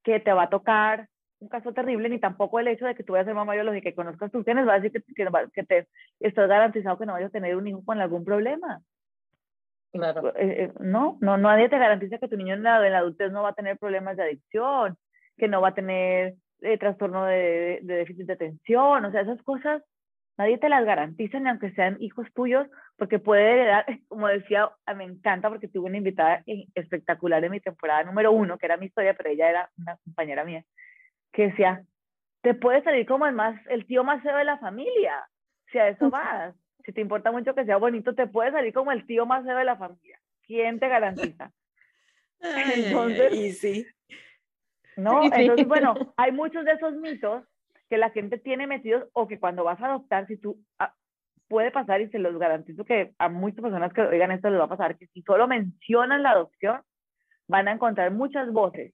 [0.04, 1.08] que te va a tocar
[1.40, 3.88] un caso terrible, ni tampoco el hecho de que tú vayas a ser mamá biológica
[3.88, 5.88] y conozcas tus genes va a decir que, que, te
[6.20, 8.80] estás garantizado que no vayas a tener un hijo con algún problema.
[9.92, 10.34] Claro.
[10.36, 13.50] Eh, eh, no, no, nadie te garantiza que tu niño en la, adultez no va
[13.50, 14.96] a tener problemas de adicción,
[15.36, 19.42] que no va a tener eh, trastorno de, de, déficit de atención, o sea, esas
[19.42, 19.82] cosas
[20.38, 24.94] nadie te las garantiza, ni aunque sean hijos tuyos, porque puede heredar, como decía, ah,
[24.94, 26.42] me encanta porque tuve una invitada
[26.74, 30.44] espectacular en mi temporada número uno, que era mi historia, pero ella era una compañera
[30.44, 30.64] mía,
[31.32, 31.84] que decía,
[32.42, 35.28] te puede salir como el, más, el tío más feo de la familia,
[35.72, 36.54] si a eso vas.
[36.84, 39.58] Si te importa mucho que sea bonito, te puede salir como el tío más feo
[39.58, 40.20] de la familia.
[40.46, 41.50] ¿Quién te garantiza?
[42.40, 43.86] entonces, y sí.
[44.96, 47.44] No, entonces, bueno, hay muchos de esos mitos
[47.88, 50.92] que la gente tiene metidos o que cuando vas a adoptar, si tú, ah,
[51.48, 54.64] puede pasar y se los garantizo que a muchas personas que oigan esto les va
[54.64, 56.80] a pasar, que si solo mencionan la adopción,
[57.48, 58.92] van a encontrar muchas voces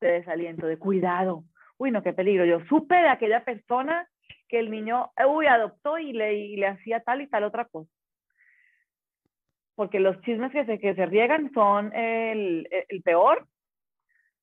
[0.00, 1.44] de desaliento, de cuidado,
[1.78, 2.44] uy, no, qué peligro.
[2.44, 4.06] Yo supe de aquella persona
[4.48, 7.90] que el niño, uy, adoptó y le, y le hacía tal y tal otra cosa.
[9.74, 13.46] Porque los chismes que se, que se riegan son el, el peor.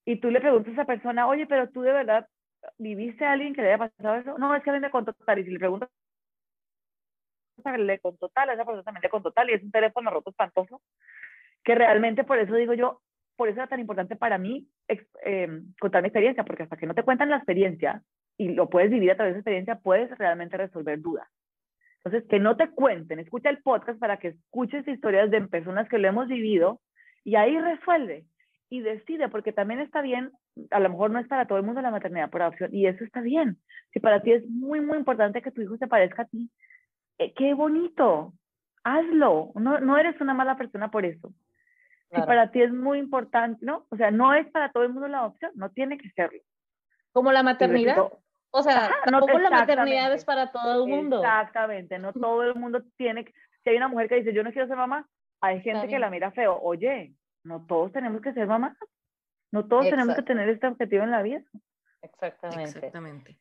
[0.03, 2.27] Y tú le preguntas a esa persona, oye, pero tú de verdad
[2.77, 4.37] viviste a alguien que le haya pasado eso.
[4.37, 5.39] No, es que alguien le contó tal.
[5.39, 5.89] Y si le preguntas,
[7.77, 9.49] le contó tal, a esa persona también le contó tal.
[9.49, 10.81] Y es un teléfono roto espantoso.
[11.63, 13.01] Que realmente por eso digo yo,
[13.35, 16.95] por eso era tan importante para mí eh, contar mi experiencia, porque hasta que no
[16.95, 18.01] te cuentan la experiencia
[18.37, 21.27] y lo puedes vivir a través de experiencia, puedes realmente resolver dudas.
[22.03, 25.97] Entonces, que no te cuenten, escucha el podcast para que escuches historias de personas que
[25.97, 26.79] lo hemos vivido
[27.23, 28.25] y ahí resuelve
[28.69, 30.31] y decide, porque también está bien,
[30.71, 33.03] a lo mejor no es para todo el mundo la maternidad por adopción, y eso
[33.03, 33.57] está bien.
[33.93, 36.49] Si para ti es muy, muy importante que tu hijo se parezca a ti,
[37.17, 38.33] eh, qué bonito,
[38.83, 41.33] hazlo, no, no eres una mala persona por eso.
[42.13, 43.85] Si para ti es muy importante, ¿no?
[43.89, 46.39] O sea, no es para todo el mundo la adopción, no tiene que serlo.
[47.11, 47.97] Como la maternidad.
[48.51, 51.17] o sea, no, tampoco la maternidad es para todo el mundo.
[51.17, 54.53] Exactamente, no todo el mundo tiene que, si hay una mujer que dice, yo no
[54.53, 55.05] quiero ser mamá,
[55.41, 56.57] hay gente que la mira feo.
[56.61, 58.77] Oye, no todos tenemos que ser mamás.
[59.51, 61.43] No todos tenemos que tener este objetivo en la vida.
[62.01, 62.63] Exactamente.
[62.63, 63.39] Exactamente.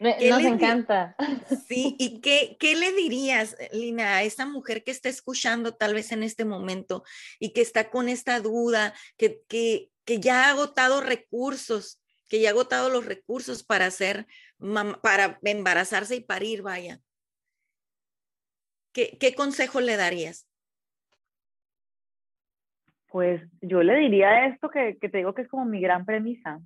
[0.00, 1.16] Nos encanta.
[1.68, 6.12] Sí, ¿y qué, qué le dirías, Lina, a esa mujer que está escuchando tal vez
[6.12, 7.04] en este momento
[7.38, 12.50] y que está con esta duda, que, que, que ya ha agotado recursos, que ya
[12.50, 14.26] ha agotado los recursos para hacer,
[15.02, 17.00] para embarazarse y parir, vaya?
[18.92, 20.46] ¿Qué, qué consejo le darías?
[23.14, 26.60] Pues yo le diría esto que, que te digo que es como mi gran premisa.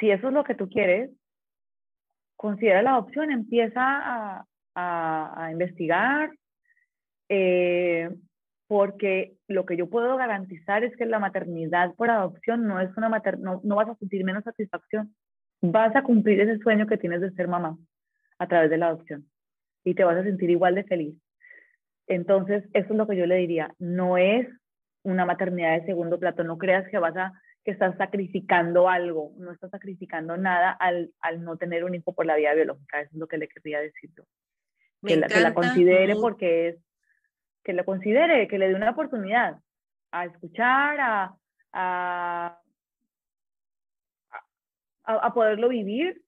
[0.00, 1.10] Si eso es lo que tú quieres,
[2.34, 6.30] considera la opción, empieza a, a, investigar,
[7.28, 8.08] eh,
[8.68, 13.10] porque lo que yo puedo garantizar es que la maternidad por adopción no es una
[13.10, 15.14] maternidad, no, vas a sentir menos satisfacción,
[15.60, 17.76] vas a cumplir ese sueño que tienes de ser mamá
[18.38, 19.28] a través de la adopción
[19.84, 21.14] y te vas a sentir igual de feliz.
[22.06, 24.48] Entonces, eso es lo que yo le diría, no es
[25.04, 27.32] una maternidad de segundo plato, no creas que vas a
[27.64, 32.26] que estás sacrificando algo, no estás sacrificando nada al, al no tener un hijo por
[32.26, 34.24] la vía biológica, eso es lo que le quería decir yo.
[35.02, 36.76] que, la, que la considere porque es,
[37.64, 39.58] que lo considere, que le dé una oportunidad
[40.12, 41.36] a escuchar, a,
[41.72, 42.60] a,
[45.04, 46.22] a, poderlo vivir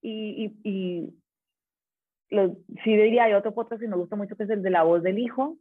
[0.00, 1.14] y, y, y
[2.30, 4.82] lo, sí diría, hay otro podcast que me gusta mucho que es el de la
[4.82, 5.58] voz del hijo,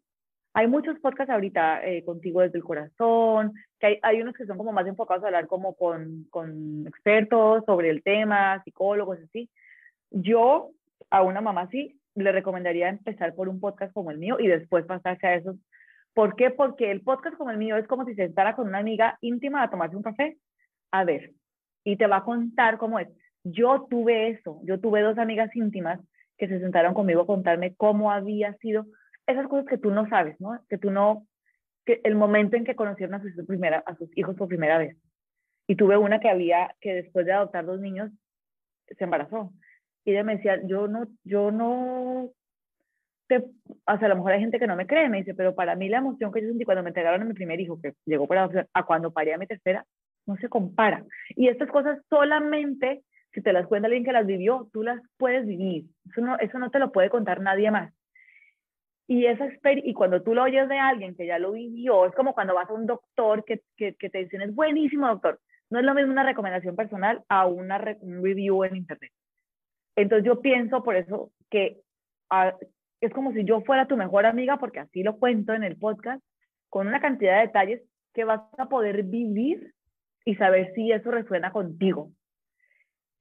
[0.56, 4.58] hay muchos podcasts ahorita eh, contigo desde el corazón, que hay, hay, unos que son
[4.58, 9.50] como más enfocados a hablar como con, con expertos sobre el tema, psicólogos, así.
[10.12, 10.72] Yo,
[11.10, 14.86] a una mamá así, le recomendaría empezar por un podcast como el mío y después
[14.86, 15.58] pasarse a esos.
[16.14, 16.52] ¿Por qué?
[16.52, 19.62] Porque el podcast como el mío es como si se sentara con una amiga íntima
[19.62, 20.38] a tomarse un café.
[20.90, 21.34] A ver,
[21.84, 23.10] y te va a contar cómo es.
[23.44, 26.00] Yo tuve eso, yo tuve dos amigas íntimas
[26.38, 28.86] que se sentaron conmigo a contarme cómo había sido
[29.28, 30.60] esas cosas que tú no sabes, ¿no?
[30.70, 31.28] Que tú no,
[31.86, 34.98] que el momento en que conocieron a sus, primera, a sus hijos por primera vez.
[35.68, 38.12] Y tuve una que había, que después de adoptar dos niños,
[38.88, 39.52] se embarazó.
[40.04, 42.30] Y ella me decía, yo no, yo no,
[43.28, 45.56] te, o sea, a lo mejor hay gente que no me cree, me dice, pero
[45.56, 47.94] para mí la emoción que yo sentí cuando me entregaron a mi primer hijo, que
[48.06, 49.86] llegó por adopción, a cuando paré a mi tercera,
[50.26, 51.04] no se compara.
[51.30, 55.46] Y estas cosas solamente, si te las cuenta alguien que las vivió, tú las puedes
[55.46, 55.86] vivir.
[56.12, 57.94] Eso no, eso no te lo puede contar nadie más.
[59.08, 62.34] Y, esa y cuando tú lo oyes de alguien que ya lo vivió, es como
[62.34, 65.40] cuando vas a un doctor que, que, te dicen, es buenísimo doctor.
[65.70, 69.12] No es lo mismo una recomendación personal a una un review en internet.
[69.96, 71.82] Entonces yo pienso por eso que
[72.30, 72.56] ah,
[73.02, 76.24] es como si yo fuera tu mejor amiga, porque así lo cuento en el podcast,
[76.70, 77.82] con una cantidad de detalles
[78.14, 79.74] que vas a poder vivir
[80.26, 82.12] y saber si eso resuena contigo.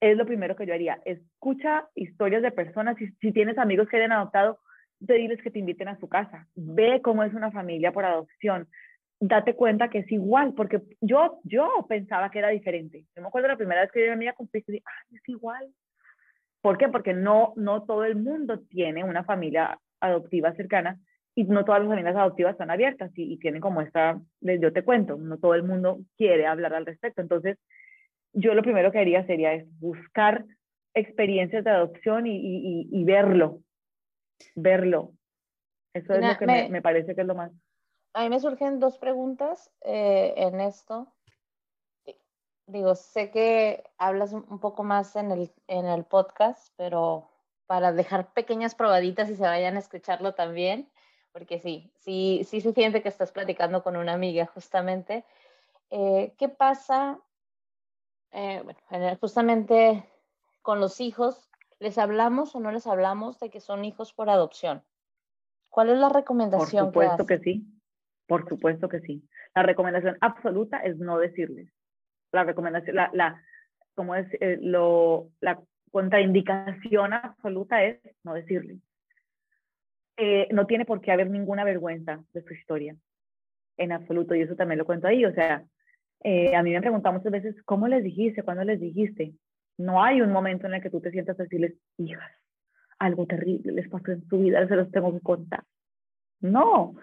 [0.00, 1.00] Es lo primero que yo haría.
[1.04, 2.96] Escucha historias de personas.
[2.96, 4.58] Si, si tienes amigos que hayan adoptado,
[5.06, 8.68] pedirles que te inviten a su casa, ve cómo es una familia por adopción,
[9.20, 13.04] date cuenta que es igual, porque yo, yo pensaba que era diferente.
[13.14, 15.28] Yo me acuerdo la primera vez que yo a amiga con y dije, ah, es
[15.28, 15.66] igual.
[16.60, 16.88] ¿Por qué?
[16.88, 20.98] Porque no, no todo el mundo tiene una familia adoptiva cercana
[21.34, 25.16] y no todas las familias adoptivas están abiertas y, tienen como esta, yo te cuento,
[25.16, 27.20] no todo el mundo quiere hablar al respecto.
[27.20, 27.58] Entonces,
[28.32, 30.44] yo lo primero que haría sería es buscar
[30.94, 33.60] experiencias de adopción y, y, y verlo,
[34.54, 35.12] verlo.
[35.92, 37.52] Eso es lo que me, parece que es lo más.
[38.14, 41.12] A mí me surgen dos preguntas eh, en esto.
[42.66, 47.28] Digo, sé que hablas un poco más en el, en el podcast, pero
[47.66, 50.90] para dejar pequeñas probaditas y se vayan a escucharlo también,
[51.32, 55.24] porque sí, sí, sí se siente que estás platicando con una amiga justamente.
[55.90, 57.20] Eh, ¿Qué pasa,
[58.32, 60.04] eh, bueno, justamente
[60.62, 61.50] con los hijos
[61.84, 64.82] ¿Les hablamos o no les hablamos de que son hijos por adopción?
[65.68, 66.90] ¿Cuál es la recomendación?
[66.90, 67.66] Por supuesto que, sí,
[68.26, 69.28] por supuesto que sí.
[69.54, 71.70] La recomendación absoluta es no decirles.
[72.32, 73.44] La recomendación, la, la
[73.94, 78.78] como es eh, lo, la contraindicación absoluta es no decirles.
[80.16, 82.96] Eh, no tiene por qué haber ninguna vergüenza de su historia,
[83.76, 85.26] en absoluto, y eso también lo cuento ahí.
[85.26, 85.62] O sea,
[86.22, 88.42] eh, a mí me han preguntado muchas veces, ¿cómo les dijiste?
[88.42, 89.34] ¿Cuándo les dijiste?
[89.78, 92.30] No hay un momento en el que tú te sientas a decirles, hijas,
[92.98, 95.64] algo terrible les pasó en su vida, se los tengo que contar.
[96.40, 96.94] No,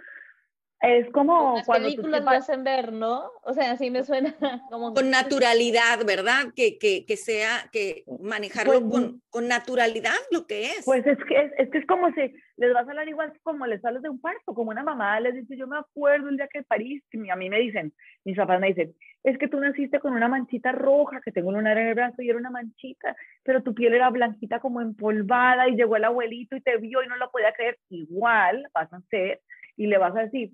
[0.82, 3.32] es como Las cuando películas lo hacen ver, ¿no?
[3.44, 4.34] O sea, así me suena
[4.72, 4.94] como...
[4.94, 6.54] Con naturalidad, ¿verdad?
[6.56, 10.86] Que, que, que sea, que manejarlo pues, con, con, naturalidad lo que es.
[10.86, 13.68] Pues es que es, es que es como si les vas a hablar igual como
[13.68, 16.48] les sales de un parto, como una mamá les dice, yo me acuerdo el día
[16.48, 20.00] que París, y a mí me dicen, mis papás me dicen, es que tú naciste
[20.00, 23.16] con una manchita roja, que tengo un lunar en el brazo y era una manchita,
[23.44, 27.08] pero tu piel era blanquita como empolvada y llegó el abuelito y te vio y
[27.08, 27.78] no lo podía creer.
[27.90, 29.42] Igual vas a hacer
[29.78, 30.52] y le vas a decir,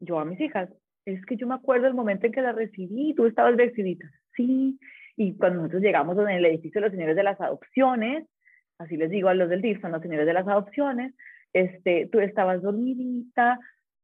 [0.00, 0.68] yo a mis hijas,
[1.04, 4.78] es que yo me acuerdo el momento en que la recibí, tú estabas vestidita, sí,
[5.16, 8.26] y cuando nosotros llegamos en el edificio de los señores de las adopciones,
[8.78, 11.14] así les digo a los del DIF, son los señores de las adopciones,
[11.52, 13.58] este, tú estabas dormidita,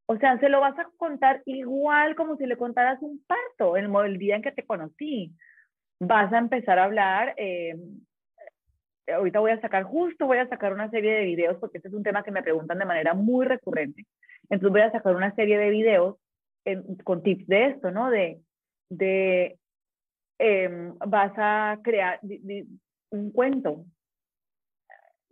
[0.07, 3.91] o sea, se lo vas a contar igual como si le contaras un parto, el,
[4.05, 5.33] el día en que te conocí.
[6.01, 7.77] Vas a empezar a hablar, eh,
[9.07, 11.95] ahorita voy a sacar, justo voy a sacar una serie de videos porque este es
[11.95, 14.07] un tema que me preguntan de manera muy recurrente.
[14.45, 16.17] Entonces voy a sacar una serie de videos
[17.05, 18.11] con tips de esto, ¿no?
[18.11, 18.41] De,
[18.89, 19.59] de
[20.39, 22.21] em, vas a crear
[23.11, 23.85] un cuento.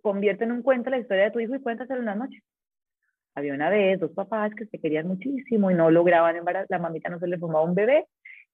[0.02, 2.42] Convierte en un cuento la historia de tu hijo y cuéntaselo una noche.
[3.34, 7.10] Había una vez dos papás que se querían muchísimo y no lograban embarazar, la mamita
[7.10, 8.06] no se le formaba un bebé.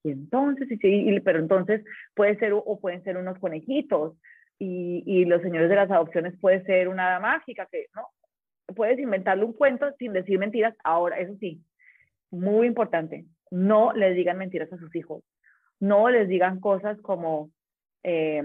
[0.02, 4.16] Y entonces, y, pero entonces puede ser, o pueden ser unos conejitos,
[4.58, 8.08] y, los señores de las adopciones puede ser una mágica que, ¿no?
[8.74, 10.74] puedes inventarle un cuento sin decir mentiras.
[10.82, 11.62] Ahora, eso sí,
[12.30, 15.22] muy importante, no le digan mentiras a sus hijos.
[15.78, 17.50] no les digan cosas como,
[18.02, 18.42] eh,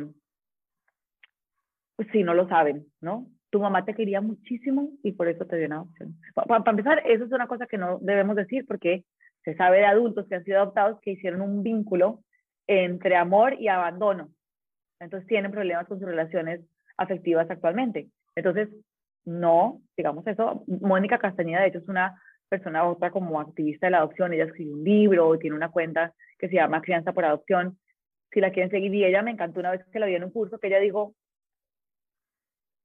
[2.11, 3.27] si no lo saben, ¿no?
[3.51, 6.15] Tu mamá te quería muchísimo y por eso te dio una adopción.
[6.33, 9.05] Para, empezar, eso es una cosa que no debemos decir porque
[9.43, 12.21] se sabe de adultos que han sido adoptados que hicieron un vínculo
[12.67, 14.29] entre amor y abandono.
[15.01, 16.61] Entonces tienen problemas con sus relaciones
[16.95, 18.07] afectivas actualmente.
[18.35, 18.69] Entonces,
[19.25, 20.63] no, digamos eso.
[20.67, 24.31] Mónica Castañeda, de hecho, es una persona otra como activista de la adopción.
[24.31, 27.79] Ella escribió un libro, tiene una cuenta que se llama Crianza por Adopción.
[28.31, 30.31] Si la quieren seguir, y ella me encantó una vez que la vi en un
[30.31, 31.15] curso que ella dijo,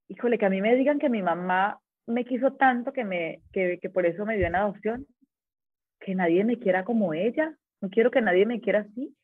[0.08, 3.78] híjole, que a mí me digan que mi mamá me quiso tanto que, me, que,
[3.80, 5.06] que por eso me dio en adopción,
[6.00, 7.54] que nadie me quiera como ella.
[7.82, 9.15] No quiero que nadie me quiera así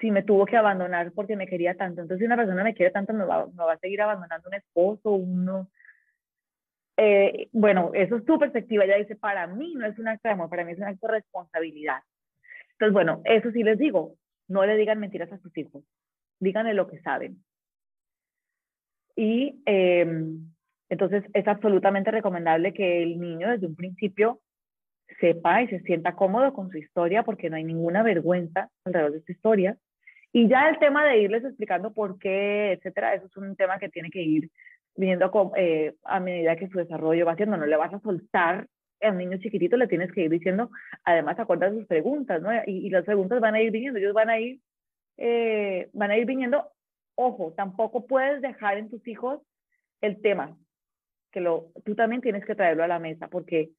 [0.00, 2.02] si me tuvo que abandonar porque me quería tanto.
[2.02, 5.12] Entonces, si una persona me quiere tanto, me va, va a seguir abandonando un esposo,
[5.12, 5.70] uno.
[6.96, 8.84] Eh, bueno, eso es tu perspectiva.
[8.84, 11.06] Ella dice, para mí no es un acto de amor, para mí es un acto
[11.06, 12.02] de responsabilidad.
[12.72, 14.16] Entonces, bueno, eso sí les digo,
[14.48, 15.84] no le digan mentiras a sus hijos,
[16.40, 17.42] díganle lo que saben.
[19.16, 20.52] Y em,
[20.88, 24.40] entonces es absolutamente recomendable que el niño desde un principio
[25.20, 29.18] sepa y se sienta cómodo con su historia porque no hay ninguna vergüenza alrededor de
[29.18, 29.76] esta historia.
[30.32, 33.88] Y ya el tema de irles explicando por qué, etcétera, eso es un tema que
[33.88, 34.50] tiene que ir
[34.96, 37.56] viendo eh, a medida que su desarrollo va haciendo.
[37.56, 38.66] No le vas a soltar
[39.00, 40.70] a un niño chiquitito, le tienes que ir diciendo,
[41.04, 42.50] además, acuerda sus preguntas, ¿no?
[42.66, 44.60] Y, las preguntas van a ir viniendo, ellos van a ir,
[45.18, 46.68] eh, van a ir viniendo.
[47.16, 49.40] Ojo, tampoco puedes dejar en tus hijos
[50.00, 50.56] el tema,
[51.30, 53.70] que lo, tú también tienes que traerlo a la mesa, porque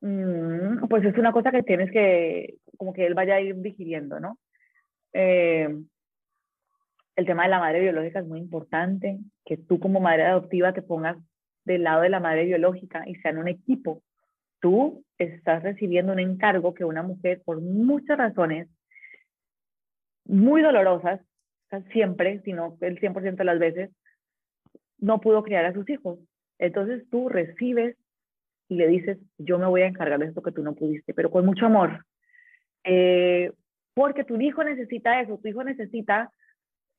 [0.00, 4.18] Mm, pues es una cosa que tienes que, como que él vaya a ir digiriendo,
[4.18, 4.38] ¿no?
[5.12, 5.68] Eh,
[7.16, 10.82] el tema de la madre biológica es muy importante, que tú como madre adoptiva te
[10.82, 11.18] pongas
[11.64, 14.02] del lado de la madre biológica y sean un equipo.
[14.60, 18.68] Tú estás recibiendo un encargo que una mujer, por muchas razones
[20.24, 21.20] muy dolorosas,
[21.92, 23.90] siempre, sino el 100% de las veces,
[24.98, 26.18] no pudo criar a sus hijos.
[26.58, 27.96] Entonces tú recibes
[28.70, 31.28] y le dices, yo me voy a encargar de esto que tú no pudiste, pero
[31.28, 32.06] con mucho amor.
[32.84, 33.52] Eh,
[33.94, 36.30] porque tu hijo necesita eso, tu hijo necesita,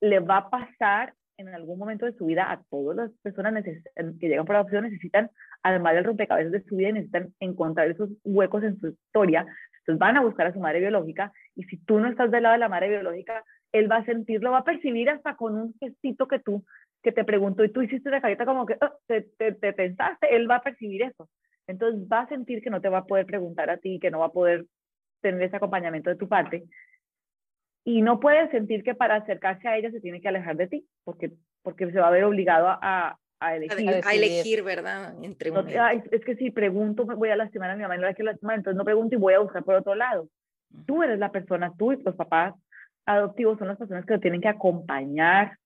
[0.02, 4.28] le va a pasar en algún momento de su vida a todas las personas que
[4.28, 5.32] llegan por adopción, necesitan,
[5.64, 9.46] además del rompecabezas de su vida, necesitan encontrar esos huecos en su historia.
[9.80, 12.54] Entonces van a buscar a su madre biológica y si tú no estás del lado
[12.54, 16.28] de la madre biológica, él va a sentirlo, va a percibir hasta con un gestito
[16.28, 16.66] que tú,
[17.02, 20.36] que te preguntó y tú hiciste de carita como que oh, te, te, te pensaste,
[20.36, 21.30] él va a percibir eso.
[21.72, 24.20] Entonces va a sentir que no te va a poder preguntar a ti, que no
[24.20, 24.66] va a poder
[25.22, 26.64] tener ese acompañamiento de tu parte.
[27.84, 30.86] Y no puede sentir que para acercarse a ella se tiene que alejar de ti,
[31.04, 31.32] porque,
[31.64, 34.02] porque se va a ver obligado a, a elegir.
[34.06, 35.16] A, elegir, ¿verdad?
[35.24, 35.52] Entre
[36.12, 38.78] es que si pregunto, voy a lastimar a mi mamá, no la quiero lastimar, entonces
[38.78, 40.30] no pregunto y voy a buscar por otro lado.
[40.86, 42.54] Tú eres la persona, tú y los papás
[43.06, 45.58] adoptivos son las personas que lo tienen que acompañar.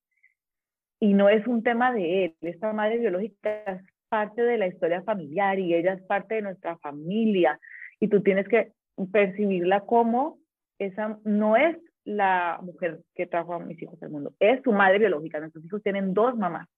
[1.00, 3.82] Y no es un tema de él, esta madre biológica
[4.16, 7.60] parte de la historia familiar y ella es parte de nuestra familia
[8.00, 8.72] y tú tienes que
[9.12, 10.40] percibirla como
[10.80, 15.00] esa no es la mujer que trajo a mis hijos al mundo, es su madre
[15.00, 15.42] biológica.
[15.42, 16.70] Nuestros hijos tienen dos mamás.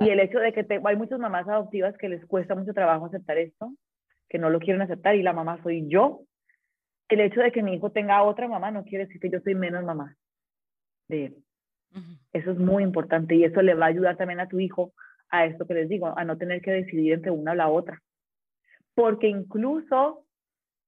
[0.00, 3.38] Y el hecho de que hay muchas mamás adoptivas que les cuesta mucho trabajo aceptar
[3.38, 3.72] esto,
[4.28, 6.22] que no lo quieren aceptar y la mamá soy yo.
[7.08, 9.54] El hecho de que mi hijo tenga otra mamá no quiere decir que yo soy
[9.54, 10.16] menos mamá
[11.06, 11.36] de él.
[12.32, 14.92] Eso es muy importante y eso le va a ayudar también a tu hijo
[15.30, 18.00] a esto que les digo, a no tener que decidir entre una o la otra.
[18.94, 20.24] Porque incluso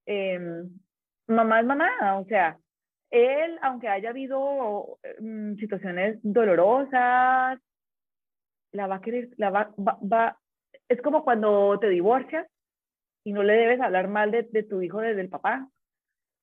[0.07, 0.71] em,
[1.27, 2.59] mamá es mamá, o sea,
[3.11, 7.59] él, aunque haya habido mm, situaciones dolorosas,
[8.73, 10.39] la va a querer, la va, va,
[10.89, 12.47] es como cuando te divorcias
[13.25, 15.69] y no le debes hablar mal de, de tu hijo desde el papá.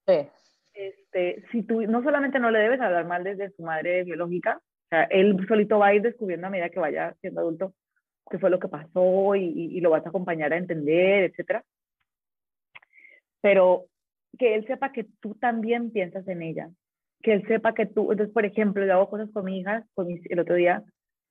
[0.07, 0.27] Sí.
[0.73, 4.87] Este, si tú, no solamente no le debes hablar mal desde su madre biológica, o
[4.89, 7.73] sea, él solito va a ir descubriendo a medida que vaya siendo adulto
[8.29, 11.63] qué fue lo que pasó y, lo vas a acompañar a entender, etcétera.
[13.41, 13.85] Pero
[14.37, 16.69] que él sepa que tú también piensas en ella,
[17.21, 20.07] que él sepa que tú, entonces, por ejemplo, yo hago cosas con mi hija, con
[20.09, 20.83] el otro día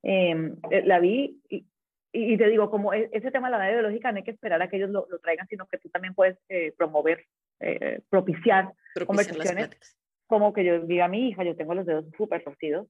[0.02, 1.66] em, eh, la vi y,
[2.12, 4.62] y, te digo, como e, ese tema de la edad biológica no hay que esperar
[4.62, 7.26] a que ellos lo, traigan, sino que tú también puedes eh, promover,
[7.60, 12.06] eh, propiciar, propiciar, conversaciones, como que yo diga a mi hija, yo tengo los dedos
[12.16, 12.86] súper torcidos,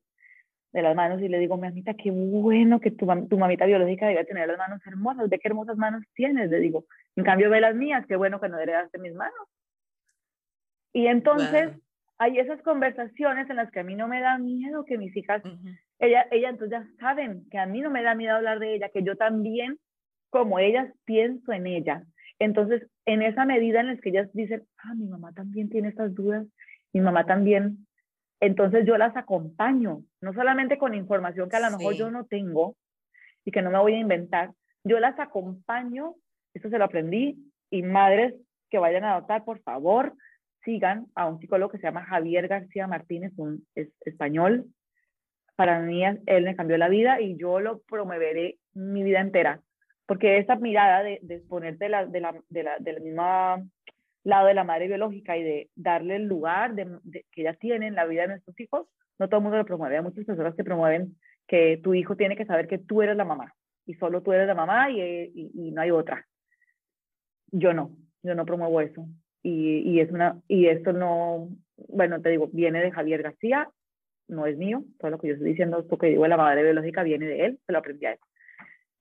[0.75, 4.25] de las manos y le digo, mamita, qué bueno que tu, tu mamita biológica debe
[4.25, 6.85] tener las manos hermosas, ve qué hermosas manos tienes, le digo.
[7.15, 9.49] En cambio, ve las mías, qué bueno que no heredaste mis manos.
[10.93, 11.71] Y entonces
[12.19, 15.43] hay esas conversaciones en las que a mí no me da miedo que mis hijas,
[16.01, 18.89] ella, ella entonces ya saben que a mí no me da miedo hablar de ella,
[18.89, 19.79] que yo también,
[20.31, 22.03] como ellas, pienso en ella.
[22.41, 26.13] Entonces, en esa medida en la que ellas dicen, ah, mi mamá también tiene estas
[26.17, 26.45] dudas,
[26.93, 27.87] mi mamá también.
[28.41, 32.77] Entonces yo las acompaño, no solamente con información que a lo mejor yo no tengo
[33.45, 34.51] y que no me voy a inventar,
[34.85, 36.15] yo las acompaño,
[36.53, 37.39] esto se lo aprendí,
[37.71, 38.35] y madres
[38.71, 40.15] que vayan a adoptar, por favor,
[40.65, 44.67] sigan a un psicólogo que se llama Javier García Martínez, un es, español.
[45.57, 49.61] Para mí, él me cambió la vida y yo lo promoveré mi vida entera,
[50.07, 53.65] porque esa mirada de, de de la, de, la, de, la, de la misma
[54.25, 58.07] lado de la madre biológica y de darle el lugar que ella tiene en la
[58.07, 59.97] vida de nuestros hijos, no todo el mundo lo promueve.
[59.97, 61.17] Hay muchas personas que promueven
[61.47, 63.55] que tu hijo tiene que saber que tú eres la mamá
[63.87, 66.27] y solo tú eres la mamá y, y, y no hay otra.
[67.53, 67.91] Yo no,
[68.23, 69.07] yo no promuevo eso.
[69.43, 71.51] Y, y, es una, y esto no,
[71.89, 73.69] bueno, te digo, viene de Javier García,
[74.27, 76.63] no es mío, todo lo que yo estoy diciendo, esto que digo de la madre
[76.63, 78.19] biológica viene de él, se lo aprendí a él.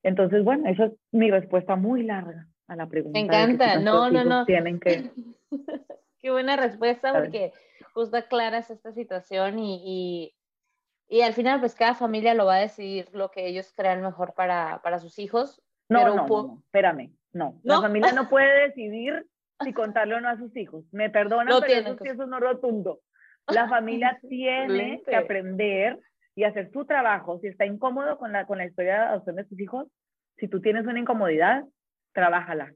[0.02, 3.18] Entonces, bueno, esa es mi respuesta muy larga a la pregunta.
[3.18, 4.44] Me encanta, no, no, no.
[4.46, 5.10] Tienen que...
[6.20, 7.52] Qué buena respuesta porque
[7.92, 12.60] justo aclaras esta situación y, y, y, al final pues cada familia lo va a
[12.60, 15.62] decidir lo que ellos crean mejor para, para sus hijos.
[15.90, 17.60] No, pero no, no, espérame, no.
[17.62, 19.26] La familia no puede decidir
[19.62, 20.86] si contarle o no a sus hijos.
[20.92, 23.00] Me perdonan, pero eso sí es no rotundo.
[23.48, 26.00] La familia tiene que aprender
[26.34, 27.38] y hacer su trabajo.
[27.40, 29.88] Si está incómodo con la, con la historia de adopción de sus hijos,
[30.38, 31.64] si tú tienes una incomodidad,
[32.14, 32.72] trabájala,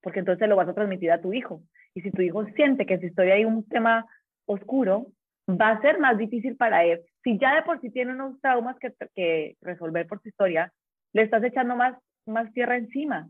[0.00, 1.62] porque entonces lo vas a transmitir a tu hijo.
[1.94, 4.06] Y si tu hijo siente que su historia hay un tema
[4.46, 5.08] oscuro,
[5.48, 7.00] va a ser más difícil para él.
[7.22, 10.72] Si ya de por sí tiene unos traumas que, que resolver por su historia,
[11.12, 13.28] le estás echando más, más tierra encima.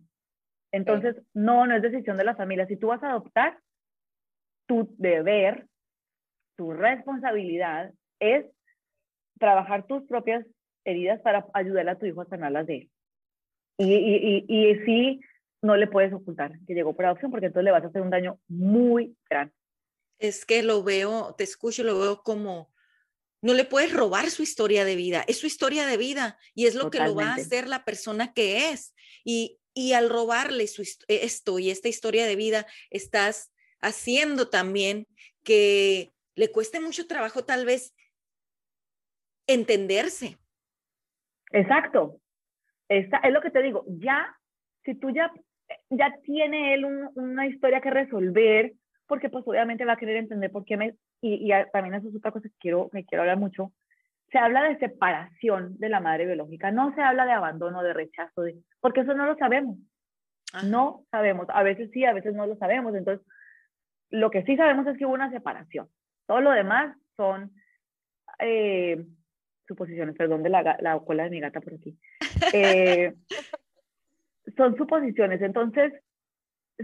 [0.73, 2.67] Entonces, no, no es decisión de la familia.
[2.67, 3.59] Si tú vas a adoptar,
[4.67, 5.67] tu deber,
[6.57, 8.47] tu responsabilidad es
[9.39, 10.45] trabajar tus propias
[10.85, 12.91] heridas para ayudar a tu hijo a sanarlas de él.
[13.79, 15.21] Y, y, y, y sí,
[15.65, 18.11] no le puedes ocultar que llegó por adopción porque entonces le vas a hacer un
[18.11, 19.55] daño muy grande.
[20.19, 22.71] Es que lo veo, te escucho, lo veo como,
[23.41, 26.75] no le puedes robar su historia de vida, es su historia de vida y es
[26.75, 28.95] lo que lo va a hacer la persona que es.
[29.25, 33.51] Y, y al robarle su, esto y esta historia de vida, estás
[33.81, 35.07] haciendo también
[35.43, 37.95] que le cueste mucho trabajo tal vez
[39.47, 40.37] entenderse.
[41.53, 42.21] Exacto.
[42.89, 44.39] Esta, es lo que te digo, ya,
[44.85, 45.33] si tú ya
[45.91, 46.85] ya tiene él
[47.15, 48.73] una historia que resolver,
[49.07, 50.95] porque pues obviamente va a querer entender por qué me...
[51.21, 53.73] Y, y también eso es otra cosa que quiero, que quiero hablar mucho.
[54.31, 58.43] Se habla de separación de la madre biológica, no se habla de abandono, de rechazo,
[58.43, 59.79] de, porque eso no lo sabemos.
[60.63, 61.47] No sabemos.
[61.51, 62.95] A veces sí, a veces no lo sabemos.
[62.95, 63.27] Entonces,
[64.11, 65.89] lo que sí sabemos es que hubo una separación.
[66.27, 67.53] Todo lo demás son
[68.39, 69.05] eh,
[69.67, 71.99] suposiciones, perdón de la, la cola de mi gata por aquí.
[72.53, 73.15] Eh,
[74.57, 75.41] son suposiciones.
[75.43, 75.93] Entonces,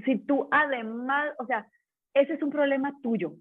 [0.04, 1.66] si tú además, o sea,
[2.14, 3.34] ese es un problema tuyo.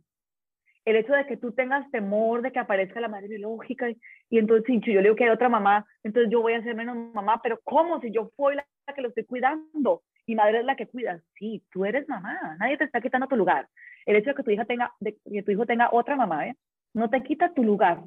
[0.85, 3.97] El hecho de que tú tengas temor de que aparezca la madre biológica y,
[4.37, 6.95] entonces si yo le digo que hay otra mamá, entonces yo voy a ser menos
[7.13, 8.65] mamá, pero ¿cómo si yo fui la
[8.95, 10.03] que lo estoy cuidando?
[10.25, 11.21] Y madre es la que cuida.
[11.35, 13.67] Sí, tú eres mamá, nadie te está quitando tu lugar.
[14.05, 16.55] El hecho de que tu hija tenga, que tu hijo tenga otra mamá, ¿eh?
[16.93, 18.01] no te quita tu lugar.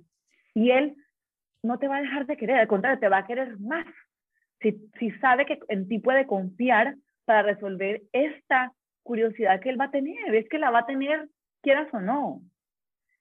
[0.54, 0.96] Y él
[1.62, 3.86] no te va a dejar de querer, al contrario, te va a querer más
[4.62, 9.90] si, sabe que en ti puede confiar para resolver esta curiosidad que él va a
[9.90, 11.28] tener, es que la va a tener
[11.62, 12.40] quieras o no.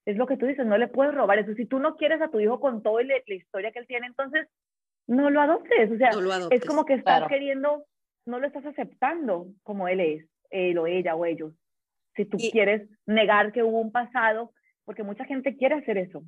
[0.05, 1.53] Es lo que tú dices, no le puedes robar eso.
[1.53, 4.47] Si tú no quieres a tu hijo con toda la historia que él tiene, entonces
[5.07, 5.91] no lo adoptes.
[5.91, 6.09] O sea,
[6.49, 7.85] es como que estás queriendo,
[8.25, 11.53] no lo estás aceptando como él es, él o ella o ellos.
[12.15, 14.51] Si tú quieres negar que hubo un pasado,
[14.85, 16.23] porque mucha gente quiere hacer eso.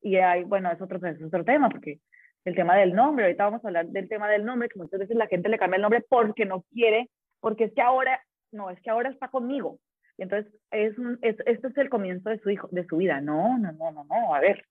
[0.00, 2.00] Y hay, bueno, es otro, es otro tema, porque
[2.44, 5.16] el tema del nombre, ahorita vamos a hablar del tema del nombre, que muchas veces
[5.16, 8.80] la gente le cambia el nombre porque no quiere, porque es que ahora, no, es
[8.80, 9.78] que ahora está conmigo.
[10.18, 13.20] Y entonces, es, es, esto es el comienzo de su, hijo, de su vida.
[13.20, 14.66] No, no, no, no, no, a ver,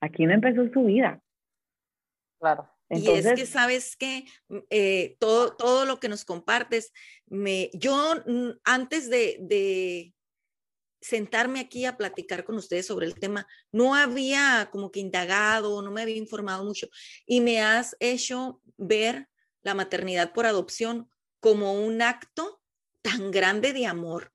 [0.00, 1.20] aquí no empezó su vida.
[2.38, 2.68] Claro.
[2.88, 4.24] Entonces, y es que sabes que
[4.68, 6.92] eh, todo, todo lo que nos compartes,
[7.26, 7.94] me, yo
[8.64, 10.12] antes de, de,
[11.00, 13.46] sentarme aquí a platicar con ustedes sobre el tema.
[13.72, 16.88] No había como que indagado, no me había informado mucho
[17.26, 19.26] y me has hecho ver
[19.62, 21.08] la maternidad por adopción
[21.40, 22.60] como un acto
[23.02, 24.30] tan grande de amor.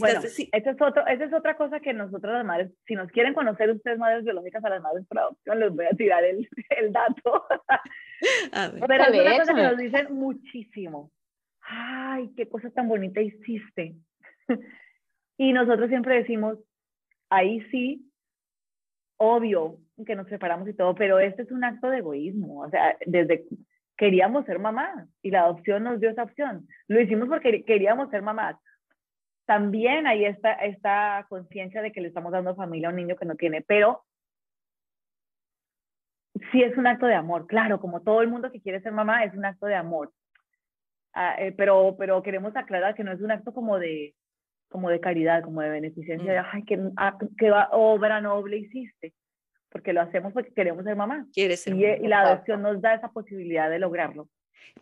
[0.00, 3.32] Bueno, esa es, otro, esa es otra cosa que nosotros las madres, si nos quieren
[3.32, 6.92] conocer ustedes madres biológicas a las madres por adopción, les voy a tirar el, el
[6.92, 7.46] dato.
[8.88, 11.12] Pero es una cosa que nos dicen muchísimo
[11.64, 13.96] ay, qué cosa tan bonita hiciste.
[15.38, 16.58] y nosotros siempre decimos,
[17.30, 18.10] ahí sí,
[19.16, 22.62] obvio que nos separamos y todo, pero este es un acto de egoísmo.
[22.62, 23.46] O sea, desde
[23.96, 26.68] queríamos ser mamás y la adopción nos dio esa opción.
[26.88, 28.56] Lo hicimos porque queríamos ser mamás.
[29.46, 33.26] también hay esta, esta conciencia de que le estamos dando familia a un niño que
[33.26, 34.02] no tiene, pero
[36.50, 39.24] sí es un acto de amor, claro, como todo el mundo que quiere ser mamá,
[39.24, 40.12] es un acto de amor.
[41.14, 44.14] Ah, eh, pero, pero queremos aclarar que no es un acto como de,
[44.68, 46.46] como de caridad, como de beneficencia, de, mm.
[46.52, 49.14] ay, qué, ah, qué obra noble hiciste,
[49.70, 51.26] porque lo hacemos porque queremos ser mamá.
[51.32, 54.28] Quieres ser y, y la adopción nos da esa posibilidad de lograrlo.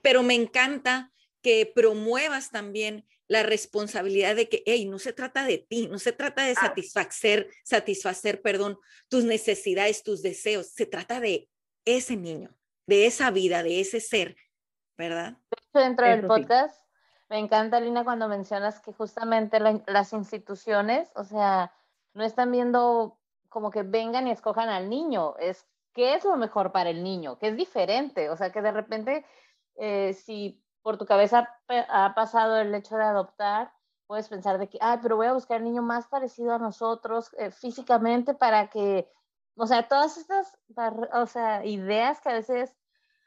[0.00, 1.10] Pero me encanta
[1.42, 6.12] que promuevas también la responsabilidad de que, hey, no se trata de ti, no se
[6.12, 8.78] trata de satisfacer, satisfacer, perdón,
[9.08, 11.48] tus necesidades, tus deseos, se trata de
[11.84, 12.54] ese niño,
[12.86, 14.36] de esa vida, de ese ser,
[15.08, 15.34] ¿verdad?
[15.74, 16.80] Dentro del podcast,
[17.28, 21.72] me encanta, Lina, cuando mencionas que justamente las instituciones, o sea,
[22.14, 26.72] no están viendo como que vengan y escojan al niño, es qué es lo mejor
[26.72, 29.26] para el niño, que es diferente, o sea, que de repente,
[29.76, 33.72] eh, si por tu cabeza ha pasado el hecho de adoptar,
[34.06, 37.34] puedes pensar de que, ay, pero voy a buscar el niño más parecido a nosotros
[37.38, 39.10] eh, físicamente para que,
[39.56, 40.58] o sea, todas estas,
[41.12, 42.76] o sea, ideas que a veces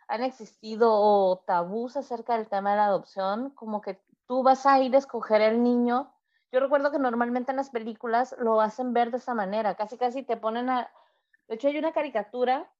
[0.07, 4.95] han existido tabús acerca del tema de la adopción, como que tú vas a ir
[4.95, 6.11] a escoger el niño.
[6.51, 10.23] Yo recuerdo que normalmente en las películas lo hacen ver de esa manera, casi casi
[10.23, 10.89] te ponen a...
[11.47, 12.71] De hecho, hay una caricatura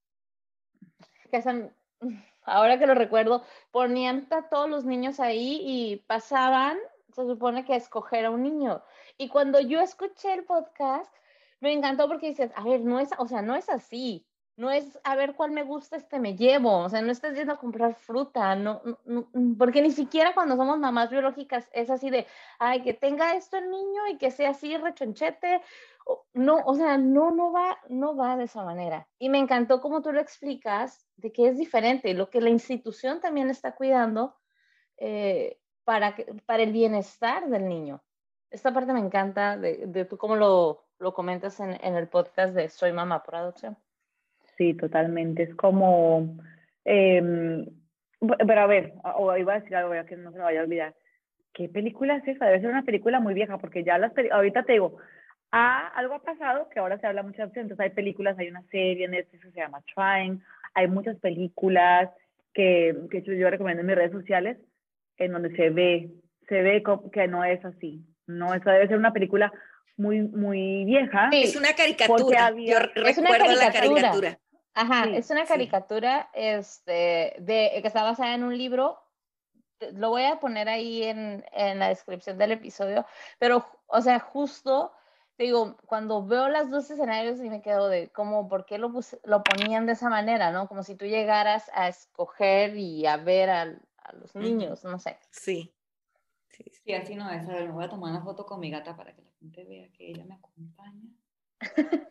[1.29, 1.75] que hacen
[2.45, 6.77] ahora que lo recuerdo, ponían a todos los niños ahí y pasaban,
[7.13, 8.83] se supone que a escoger a un niño.
[9.17, 11.13] Y cuando yo escuché el podcast,
[11.59, 14.27] me encantó porque dices, a ver, no es, o sea, no es así.
[14.57, 16.77] No es a ver cuál me gusta, este me llevo.
[16.79, 18.81] O sea, no estás yendo a comprar fruta, no,
[19.57, 22.25] porque ni siquiera cuando somos mamás biológicas es así de,
[22.59, 25.61] ay, que tenga esto el niño y que sea así rechonchete.
[26.33, 29.07] No, o sea, no, no va, no va de esa manera.
[29.19, 33.19] Y me encantó cómo tú lo explicas de que es diferente, lo que la institución
[33.19, 34.35] también está cuidando
[34.97, 38.03] eh, para, para el bienestar del niño.
[38.51, 42.53] Esta parte me encanta de, de tú cómo lo, lo comentas en, en, el podcast
[42.53, 43.77] de Soy Mamá por Adopción.
[44.57, 45.43] Sí, totalmente.
[45.43, 46.37] Es como,
[46.85, 47.65] eh,
[48.19, 50.95] pero a ver, o iba a decir algo que no se me vaya a olvidar.
[51.53, 52.45] ¿Qué película es esa?
[52.45, 54.97] Debe ser una película muy vieja, porque ya las ahorita te digo,
[55.51, 57.63] ah, algo ha pasado que ahora se habla mucho de adopción.
[57.63, 60.41] Entonces hay películas, hay una serie en Netflix que se llama Trying,
[60.73, 62.09] hay muchas películas
[62.53, 64.57] que, que yo recomiendo en mis redes sociales
[65.17, 66.09] en donde se ve,
[66.47, 68.03] se ve que no es así.
[68.27, 69.51] No, eso debe ser una película
[69.97, 71.29] muy, muy vieja.
[71.31, 72.51] es una caricatura.
[72.51, 73.65] yo es una caricatura.
[73.65, 74.39] la caricatura.
[74.75, 78.99] Ajá, es una caricatura este, de, que está basada en un libro.
[79.93, 83.05] Lo voy a poner ahí en, en la descripción del episodio,
[83.39, 84.91] pero, o sea, justo
[85.37, 88.91] digo, cuando veo los dos escenarios y me quedo de cómo, ¿por qué lo,
[89.23, 90.67] lo ponían de esa manera, no?
[90.67, 95.17] Como si tú llegaras a escoger y a ver a, a los niños, no sé.
[95.31, 95.73] Sí.
[96.83, 96.93] sí.
[96.93, 97.47] así no es.
[97.47, 99.63] A ver, me voy a tomar una foto con mi gata para que la gente
[99.65, 101.09] vea que ella me acompaña.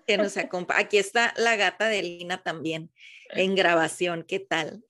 [0.06, 0.80] Que nos acompaña.
[0.80, 2.90] Aquí está la gata de Lina también
[3.30, 4.22] en grabación.
[4.22, 4.84] ¿Qué tal?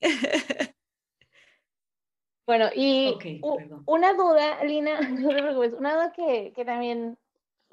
[2.45, 3.17] bueno, y
[3.85, 4.99] una duda, Lina,
[5.79, 7.17] una duda que, que también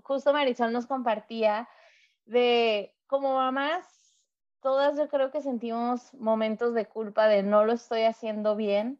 [0.02, 1.68] justo Marisol nos compartía
[2.24, 3.86] de como mamás,
[4.60, 8.98] todas yo creo que sentimos momentos de culpa de no lo estoy haciendo bien,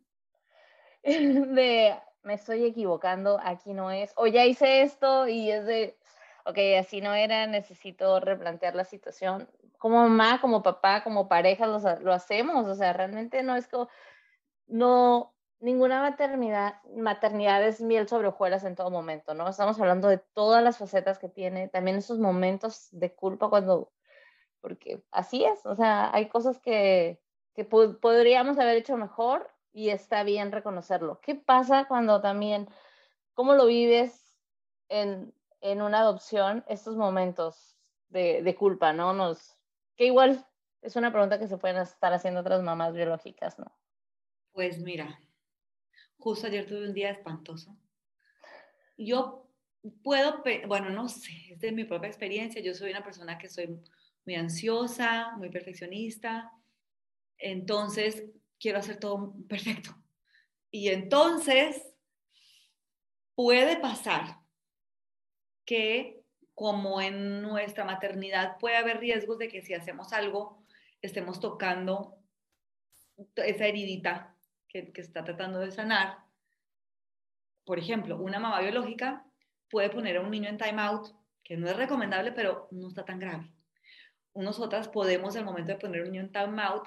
[1.03, 5.97] de me estoy equivocando, aquí no es, o ya hice esto y es de,
[6.45, 9.49] ok, así no era, necesito replantear la situación.
[9.78, 13.88] Como mamá, como papá, como pareja, lo, hacemos, o sea, realmente no es como,
[14.66, 19.49] no, ninguna maternidad, maternidad es miel sobre hojuelas en todo momento, ¿no?
[19.49, 23.93] Estamos hablando de todas las facetas que tiene, también esos momentos de culpa cuando,
[24.61, 27.20] porque así es, o sea, hay cosas que,
[27.55, 31.20] que podríamos haber hecho mejor y está bien reconocerlo.
[31.20, 32.68] ¿Qué pasa cuando también,
[33.34, 34.36] cómo lo vives
[34.88, 39.15] en, en una adopción, estos momentos de, de culpa, ¿no?
[39.15, 39.57] Nos,
[39.97, 40.47] que igual
[40.83, 43.73] es una pregunta que se pueden estar haciendo otras mamás biológicas, ¿no?
[44.53, 45.19] Pues mira,
[46.23, 47.77] Justo ayer tuve un día espantoso.
[48.97, 49.51] Yo
[50.05, 52.63] puedo, bueno, no sé, es de mi propia experiencia.
[52.63, 53.81] Yo soy una persona que soy
[54.25, 56.53] muy ansiosa, muy perfeccionista.
[57.39, 58.25] Entonces,
[58.61, 59.97] quiero hacer todo perfecto.
[60.71, 61.93] Y entonces,
[63.35, 64.41] puede pasar
[65.73, 66.23] que
[66.55, 70.62] como en nuestra maternidad puede haber riesgos de que si hacemos algo,
[71.01, 72.18] estemos tocando
[73.37, 74.37] esa heridita
[74.68, 76.18] que, está tratando de sanar,
[77.64, 79.25] por ejemplo, una mamá biológica
[79.70, 81.07] puede poner a un niño en timeout,
[81.43, 83.51] que no es recomendable, pero no está tan grave.
[84.35, 86.87] Nosotras podemos, al momento de poner un niño en timeout,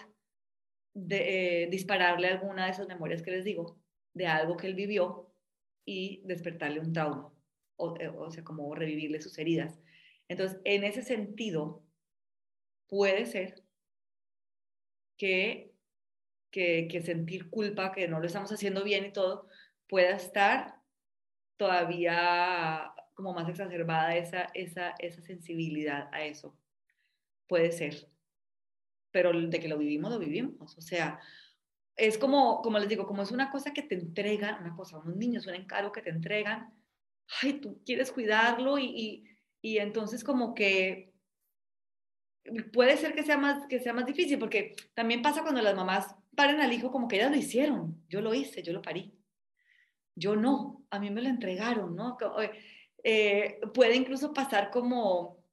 [0.93, 3.79] de, eh, dispararle alguna de esas memorias que les digo,
[4.13, 5.33] de algo que él vivió
[5.85, 7.34] y despertarle un trauma.
[7.77, 9.79] O, eh, o sea, como revivirle sus heridas.
[10.27, 11.83] Entonces, en ese sentido,
[12.87, 13.63] puede ser
[15.17, 15.73] que,
[16.51, 19.47] que, que sentir culpa, que no lo estamos haciendo bien y todo,
[19.87, 20.75] pueda estar
[21.57, 26.57] todavía como más exacerbada esa, esa, esa sensibilidad a eso.
[27.47, 28.09] Puede ser.
[29.11, 30.77] Pero de que lo vivimos, lo vivimos.
[30.77, 31.19] O sea,
[31.95, 35.15] es como, como les digo, como es una cosa que te entregan, una cosa, unos
[35.15, 36.73] niños, un encargo que te entregan,
[37.41, 39.23] ay, tú quieres cuidarlo y, y,
[39.61, 41.13] y entonces como que
[42.73, 46.15] puede ser que sea, más, que sea más difícil, porque también pasa cuando las mamás
[46.35, 49.13] paren al hijo como que ellas lo hicieron, yo lo hice, yo lo parí.
[50.15, 52.17] Yo no, a mí me lo entregaron, ¿no?
[53.03, 55.43] Eh, puede incluso pasar como,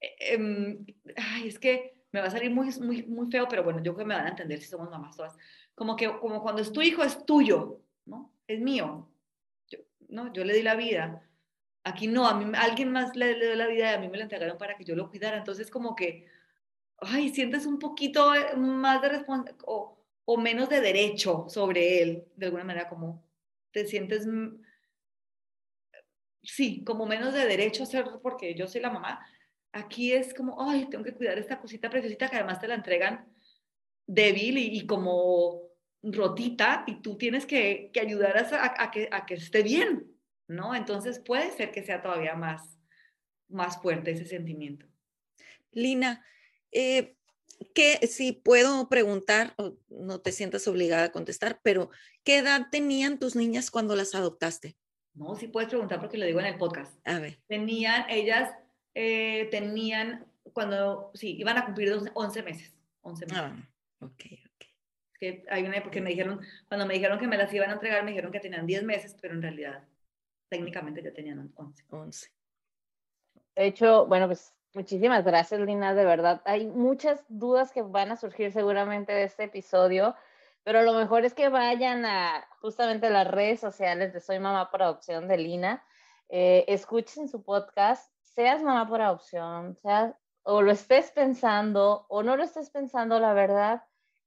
[0.00, 0.84] eh,
[1.16, 4.04] ay, es que me va a salir muy, muy, muy feo, pero bueno, yo creo
[4.04, 5.36] que me van a entender si somos mamás todas.
[5.74, 8.32] Como que como cuando es tu hijo es tuyo, ¿no?
[8.46, 9.08] Es mío.
[10.14, 10.32] ¿No?
[10.32, 11.22] yo le di la vida.
[11.84, 14.24] Aquí no, a mí alguien más le, dio la vida y a mí me la
[14.24, 15.36] entregaron para que yo lo cuidara.
[15.36, 16.26] Entonces como que,
[16.98, 22.24] ay, sientes un poquito eh, más de responsabilidad o, o menos de derecho sobre él,
[22.36, 23.22] de alguna manera, como
[23.72, 24.26] te sientes,
[26.42, 29.26] sí, como menos de derecho hacerlo porque yo soy la mamá,
[29.74, 33.26] Aquí es como, ay, tengo que cuidar esta cosita preciosita que además te la entregan
[34.06, 35.63] débil y, como
[36.12, 40.12] rotita y tú tienes que, ayudar a, que, a que esté bien,
[40.48, 40.74] ¿no?
[40.74, 42.78] Entonces puede ser que sea todavía más,
[43.48, 44.86] más fuerte ese sentimiento.
[45.72, 46.24] Lina,
[46.70, 47.16] eh,
[47.74, 49.54] que si puedo preguntar,
[49.88, 51.90] no te sientas obligada a contestar, pero
[52.22, 54.76] ¿qué edad tenían tus niñas cuando las adoptaste?
[55.14, 56.94] No, sí puedes preguntar porque lo digo en el podcast.
[57.06, 57.38] A ver.
[57.46, 58.50] Tenían ellas
[58.94, 62.72] eh, tenían, cuando, sí, iban a cumplir 11 meses.
[63.02, 63.42] 11 meses.
[63.42, 63.68] Ah,
[64.00, 64.24] ok.
[65.18, 67.74] Que hay una época que me dijeron, cuando me dijeron que me las iban a
[67.74, 69.84] entregar, me dijeron que tenían 10 meses, pero en realidad
[70.48, 71.84] técnicamente ya tenían 11.
[71.90, 72.30] 11.
[73.56, 76.42] De hecho, bueno, pues muchísimas gracias, Lina, de verdad.
[76.44, 80.14] Hay muchas dudas que van a surgir seguramente de este episodio,
[80.64, 84.82] pero lo mejor es que vayan a justamente las redes sociales de Soy Mamá por
[84.82, 85.84] Adopción de Lina,
[86.28, 92.36] eh, escuchen su podcast, seas mamá por adopción, seas, o lo estés pensando o no
[92.36, 93.84] lo estés pensando, la verdad,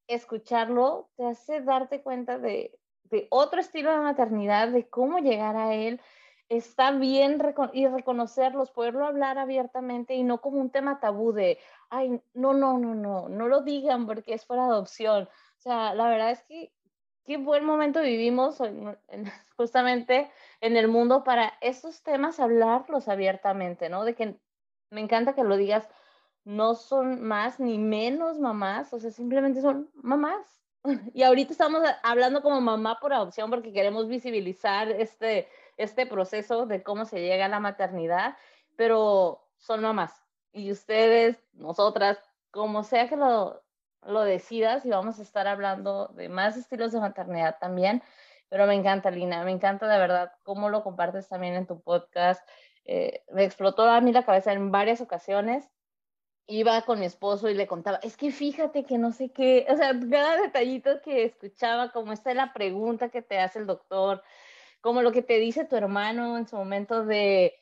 [0.07, 5.73] escucharlo te hace darte cuenta de, de otro estilo de maternidad, de cómo llegar a
[5.73, 6.01] él.
[6.49, 7.41] Está bien
[7.73, 12.77] y reconocerlos, poderlo hablar abiertamente y no como un tema tabú de, ay, no, no,
[12.79, 15.25] no, no, no lo digan porque es por adopción.
[15.25, 16.73] O sea, la verdad es que
[17.25, 18.59] qué buen momento vivimos
[19.57, 20.31] justamente
[20.61, 24.05] en el mundo para estos temas hablarlos abiertamente, ¿no?
[24.05, 24.39] De que
[24.89, 25.89] me encanta que lo digas,
[26.47, 30.63] no son más ni menos mamás, o sea, simplemente son mamás.
[31.13, 36.83] Y ahorita estamos hablando como mamá por adopción porque queremos visibilizar este, este proceso de
[36.83, 38.37] cómo se llega a la maternidad,
[38.77, 40.13] pero son mamás.
[40.53, 42.17] Y ustedes, nosotras,
[42.49, 43.61] como sea que lo,
[44.03, 48.01] lo decidas y vamos a estar hablando de más estilos de maternidad también.
[48.47, 52.47] Pero me encanta, Lina, me encanta de verdad cómo lo compartes también en tu podcast.
[52.85, 55.69] Eh, me explotó a mí la cabeza en varias ocasiones.
[56.47, 59.75] Iba con mi esposo y le contaba, es que fíjate que no sé qué, o
[59.75, 64.23] sea, cada detallito que escuchaba, como esta es la pregunta que te hace el doctor,
[64.81, 67.53] como lo que te dice tu hermano en su momento de,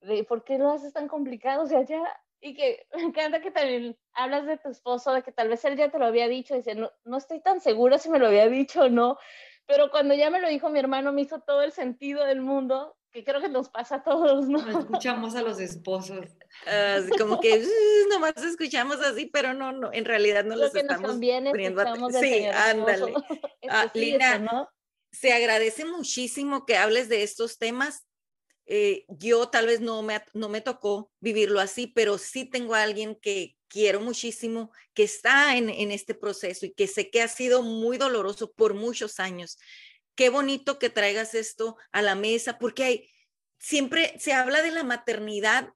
[0.00, 1.64] de ¿por qué lo haces tan complicado?
[1.64, 2.02] O sea, ya
[2.40, 5.76] y que me encanta que también hablas de tu esposo, de que tal vez él
[5.76, 8.48] ya te lo había dicho, dice, no, no estoy tan segura si me lo había
[8.48, 9.18] dicho o no,
[9.66, 12.96] pero cuando ya me lo dijo mi hermano me hizo todo el sentido del mundo,
[13.12, 14.64] que creo que nos pasa a todos, ¿no?
[14.64, 16.26] No escuchamos a los esposos.
[16.66, 21.12] Uh, como que uh, nomás escuchamos así, pero no, no, en realidad no los estamos
[21.12, 22.12] poniendo a...
[22.20, 23.14] Sí, ándale.
[23.68, 24.68] Ah, Lina, ¿no?
[25.12, 28.06] se agradece muchísimo que hables de estos temas
[28.72, 32.84] eh, yo tal vez no me, no me tocó vivirlo así, pero sí tengo a
[32.84, 37.26] alguien que quiero muchísimo, que está en, en este proceso y que sé que ha
[37.26, 39.58] sido muy doloroso por muchos años.
[40.20, 43.10] Qué bonito que traigas esto a la mesa, porque hay,
[43.58, 45.72] siempre se habla de la maternidad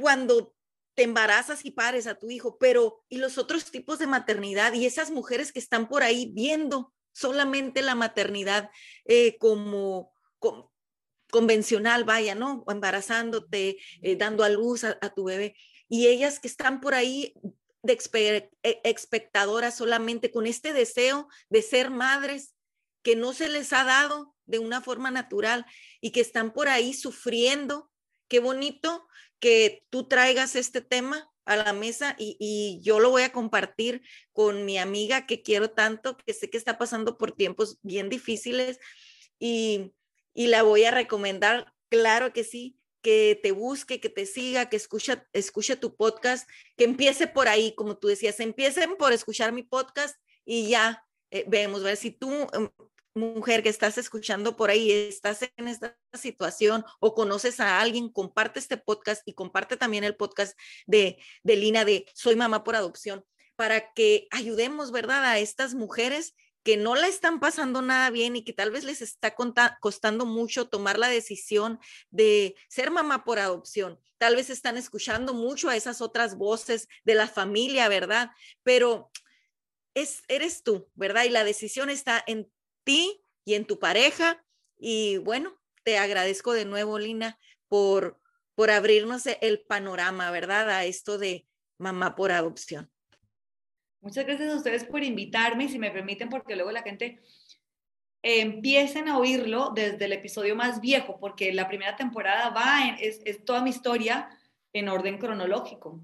[0.00, 0.54] cuando
[0.94, 4.86] te embarazas y pares a tu hijo, pero y los otros tipos de maternidad y
[4.86, 8.70] esas mujeres que están por ahí viendo solamente la maternidad
[9.04, 10.72] eh, como, como,
[11.32, 12.62] convencional, vaya, ¿no?
[12.68, 15.56] Embarazándote, eh, dando a luz a, tu bebé.
[15.88, 17.34] Y ellas que están por ahí
[17.82, 17.98] de
[18.62, 22.54] e, espectadoras solamente con este deseo de ser madres
[23.02, 25.66] que no se les ha dado de una forma natural
[26.00, 27.90] y que están por ahí sufriendo.
[28.28, 29.06] Qué bonito
[29.38, 34.02] que tú traigas este tema a la mesa y, y, yo lo voy a compartir
[34.32, 38.78] con mi amiga que quiero tanto, que sé que está pasando por tiempos bien difíciles
[39.38, 39.92] y
[40.34, 44.76] y la voy a recomendar, claro que sí, que te busque, que te siga, que
[44.76, 49.62] escucha, escuche tu podcast, que empiece por ahí, como tú decías, empiecen por escuchar mi
[49.62, 52.68] podcast y ya eh, vemos, ver si tú, em,
[53.14, 58.58] mujer que estás escuchando por ahí, estás en esta situación o conoces a alguien, comparte
[58.58, 63.24] este podcast y comparte también el podcast de, de Lina de Soy Mamá por Adopción
[63.56, 65.24] para que ayudemos, ¿verdad?
[65.24, 69.00] A estas mujeres que no la están pasando nada bien y que tal vez les
[69.02, 69.34] está
[69.80, 71.78] costando mucho tomar la decisión
[72.10, 73.98] de ser mamá por adopción.
[74.18, 78.30] Tal vez están escuchando mucho a esas otras voces de la familia, ¿verdad?
[78.62, 79.10] Pero
[79.94, 81.24] es, eres tú, ¿verdad?
[81.24, 82.50] Y la decisión está en
[82.84, 84.44] ti y en tu pareja.
[84.78, 87.38] Y bueno, te agradezco de nuevo, Lina,
[87.68, 88.20] por,
[88.54, 90.70] por abrirnos el panorama, ¿verdad?
[90.70, 91.46] A esto de
[91.78, 92.90] mamá por adopción.
[94.00, 97.20] Muchas gracias a ustedes por invitarme, si me permiten, porque luego la gente
[98.22, 103.20] empiecen a oírlo desde el episodio más viejo, porque la primera temporada va, en, es,
[103.24, 104.28] es toda mi historia
[104.72, 106.00] en orden cronológico.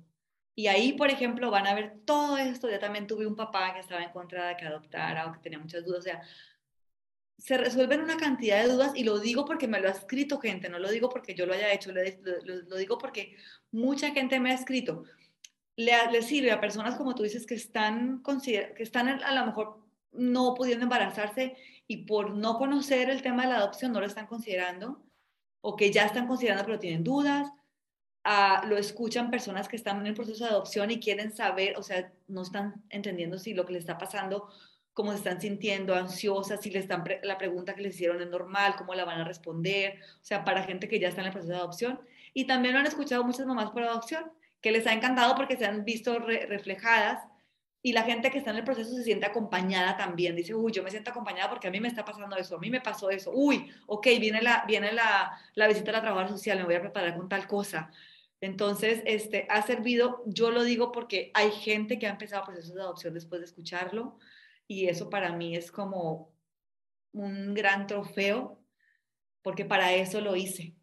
[0.56, 2.68] Y ahí, por ejemplo, van a ver todo esto.
[2.68, 5.60] Ya también tuve un papá que estaba en contra de que adoptara o que tenía
[5.60, 6.00] muchas dudas.
[6.00, 6.22] O sea,
[7.38, 10.68] se resuelven una cantidad de dudas y lo digo porque me lo ha escrito gente,
[10.68, 13.36] no lo digo porque yo lo haya hecho, lo, digo porque
[13.70, 15.04] mucha gente me ha escrito
[15.76, 20.54] le, sirve a personas como tú dices que están, que están a lo mejor no
[20.54, 25.04] pudiendo embarazarse y por no conocer el tema de la adopción no lo están considerando
[25.60, 27.52] o que ya están considerando pero tienen dudas.
[28.28, 31.82] Ah, lo escuchan personas que están en el proceso de adopción y quieren saber, o
[31.84, 34.48] sea, no están entendiendo si lo que le está pasando,
[34.92, 38.74] cómo se están sintiendo, ansiosas, si le están la pregunta que les hicieron es normal,
[38.76, 41.52] cómo la van a responder, o sea, para gente que ya está en el proceso
[41.52, 42.00] de adopción.
[42.34, 45.64] Y también lo han escuchado muchas mamás por adopción que les ha encantado porque se
[45.64, 47.22] han visto reflejadas
[47.80, 50.34] y la gente que está en el proceso se siente acompañada también.
[50.34, 52.70] Dice, uy, yo me siento acompañada porque a mí me está pasando eso, a mí
[52.70, 53.30] me pasó eso.
[53.32, 56.80] Uy, ok, viene la, viene la, la visita a la trabajadora social, me voy a
[56.80, 57.92] preparar con tal cosa.
[58.40, 62.82] Entonces, este, ha servido, yo lo digo porque hay gente que ha empezado procesos de
[62.82, 64.18] adopción después de escucharlo
[64.68, 66.34] y eso para mí es como
[67.12, 68.62] un gran trofeo
[69.42, 70.74] porque para eso lo hice,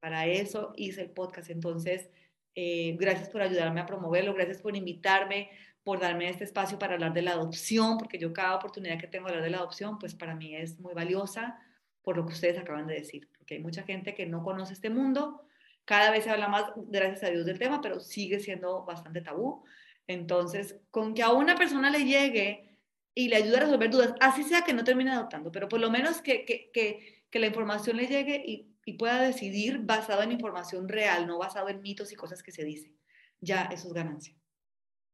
[0.00, 1.50] para eso hice el podcast.
[1.50, 2.10] Entonces,
[2.54, 5.50] eh, gracias por ayudarme a promoverlo, gracias por invitarme,
[5.84, 9.26] por darme este espacio para hablar de la adopción, porque yo cada oportunidad que tengo
[9.26, 11.58] de hablar de la adopción, pues para mí es muy valiosa
[12.02, 14.90] por lo que ustedes acaban de decir, porque hay mucha gente que no conoce este
[14.90, 15.42] mundo,
[15.88, 19.64] cada vez se habla más, gracias a Dios, del tema, pero sigue siendo bastante tabú.
[20.06, 22.78] Entonces, con que a una persona le llegue
[23.14, 25.90] y le ayude a resolver dudas, así sea que no termine adoptando, pero por lo
[25.90, 30.32] menos que, que, que, que la información le llegue y y pueda decidir basado en
[30.32, 32.96] información real, no basado en mitos y cosas que se dicen.
[33.38, 34.34] Ya, eso es ganancia.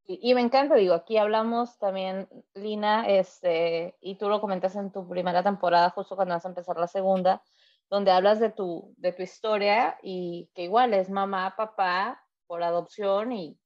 [0.06, 5.08] Y, me encanta, digo, aquí hablamos también, Lina, este, y tú lo comentas en tu
[5.08, 7.42] primera temporada, justo cuando vas a empezar la segunda,
[7.90, 13.32] donde hablas de tu, de tu historia y que igual es mamá, papá por adopción
[13.32, 13.58] y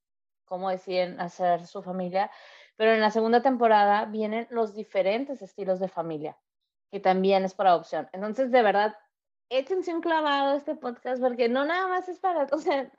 [0.45, 2.31] cómo deciden hacer su familia.
[2.75, 6.37] Pero en la segunda temporada vienen los diferentes estilos de familia,
[6.91, 8.09] que también es por adopción.
[8.13, 8.95] Entonces, de verdad,
[9.49, 12.89] échense un clavado este podcast porque no nada más es para, o sea,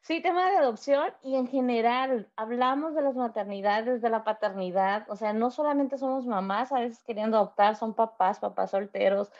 [0.00, 5.16] sí, tema de adopción y en general hablamos de las maternidades, de la paternidad, o
[5.16, 9.32] sea, no solamente somos mamás a veces queriendo adoptar, son papás, papás solteros,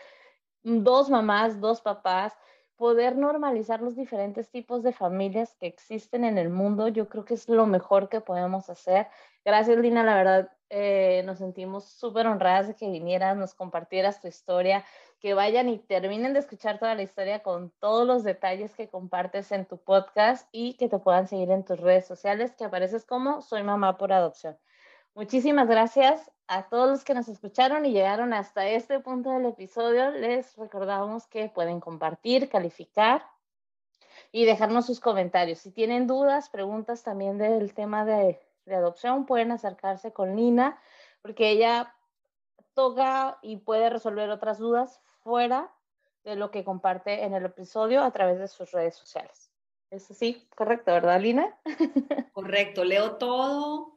[0.66, 2.36] dos mamás, dos papás,
[2.76, 7.34] poder normalizar los diferentes tipos de familias que existen en el mundo, yo creo que
[7.34, 9.06] es lo mejor que podemos hacer.
[9.44, 14.28] Gracias, Lina, la verdad, eh, nos sentimos súper honradas de que vinieras, nos compartieras tu
[14.28, 14.84] historia,
[15.20, 19.52] que vayan y terminen de escuchar toda la historia con todos los detalles que compartes
[19.52, 23.40] en tu podcast y que te puedan seguir en tus redes sociales, que apareces como
[23.40, 24.58] Soy Mamá por Adopción.
[25.14, 30.10] Muchísimas gracias a todos los que nos escucharon y llegaron hasta este punto del episodio.
[30.10, 33.24] Les recordamos que pueden compartir, calificar
[34.32, 35.58] y dejarnos sus comentarios.
[35.58, 40.80] Si tienen dudas, preguntas también del tema de, adopción, pueden acercarse con Nina,
[41.22, 41.94] porque ella
[42.74, 45.72] toca y puede resolver otras dudas fuera
[46.24, 49.52] de lo que comparte en el episodio a través de sus redes sociales.
[49.90, 51.56] Eso sí, correcto, ¿verdad, Lina?
[52.32, 53.95] Correcto, leo todo,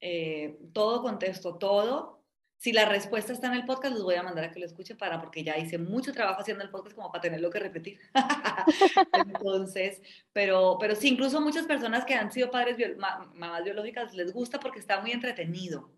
[0.00, 2.20] eh, todo contesto todo.
[2.58, 4.94] Si la respuesta está en el podcast, los voy a mandar a que lo escuche
[4.94, 7.98] para, porque ya hice mucho trabajo haciendo el podcast como para tenerlo que repetir.
[9.14, 14.60] Entonces, pero, pero sí, incluso muchas personas que han sido padres, mamás biológicas, les gusta
[14.60, 15.90] porque está muy entretenido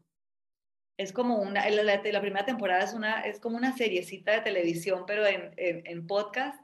[1.03, 5.05] es como una, la, la, primera temporada es, una, es como una seriecita de televisión,
[5.07, 6.61] pero en, en, podcast.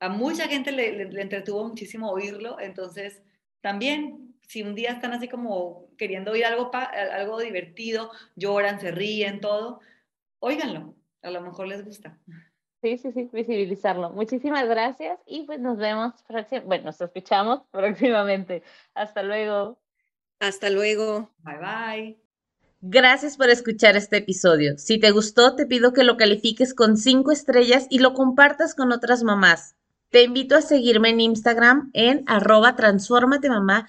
[0.00, 3.22] A mucha gente le, le, entretuvo muchísimo oírlo, entonces
[3.60, 9.40] también, si un día están así como queriendo oír algo, algo divertido, lloran, se ríen,
[9.40, 9.80] todo,
[10.40, 12.18] óiganlo, a lo mejor les gusta.
[12.80, 14.10] Sí, sí, sí, visibilizarlo.
[14.10, 16.14] Muchísimas gracias y pues nos vemos,
[16.64, 18.62] bueno, nos escuchamos próximamente.
[18.94, 19.78] Hasta luego.
[20.40, 21.30] Hasta luego.
[21.38, 22.18] Bye bye.
[22.80, 24.78] Gracias por escuchar este episodio.
[24.78, 28.92] Si te gustó, te pido que lo califiques con cinco estrellas y lo compartas con
[28.92, 29.74] otras mamás.
[30.10, 32.76] Te invito a seguirme en Instagram en arroba
[33.50, 33.88] mamá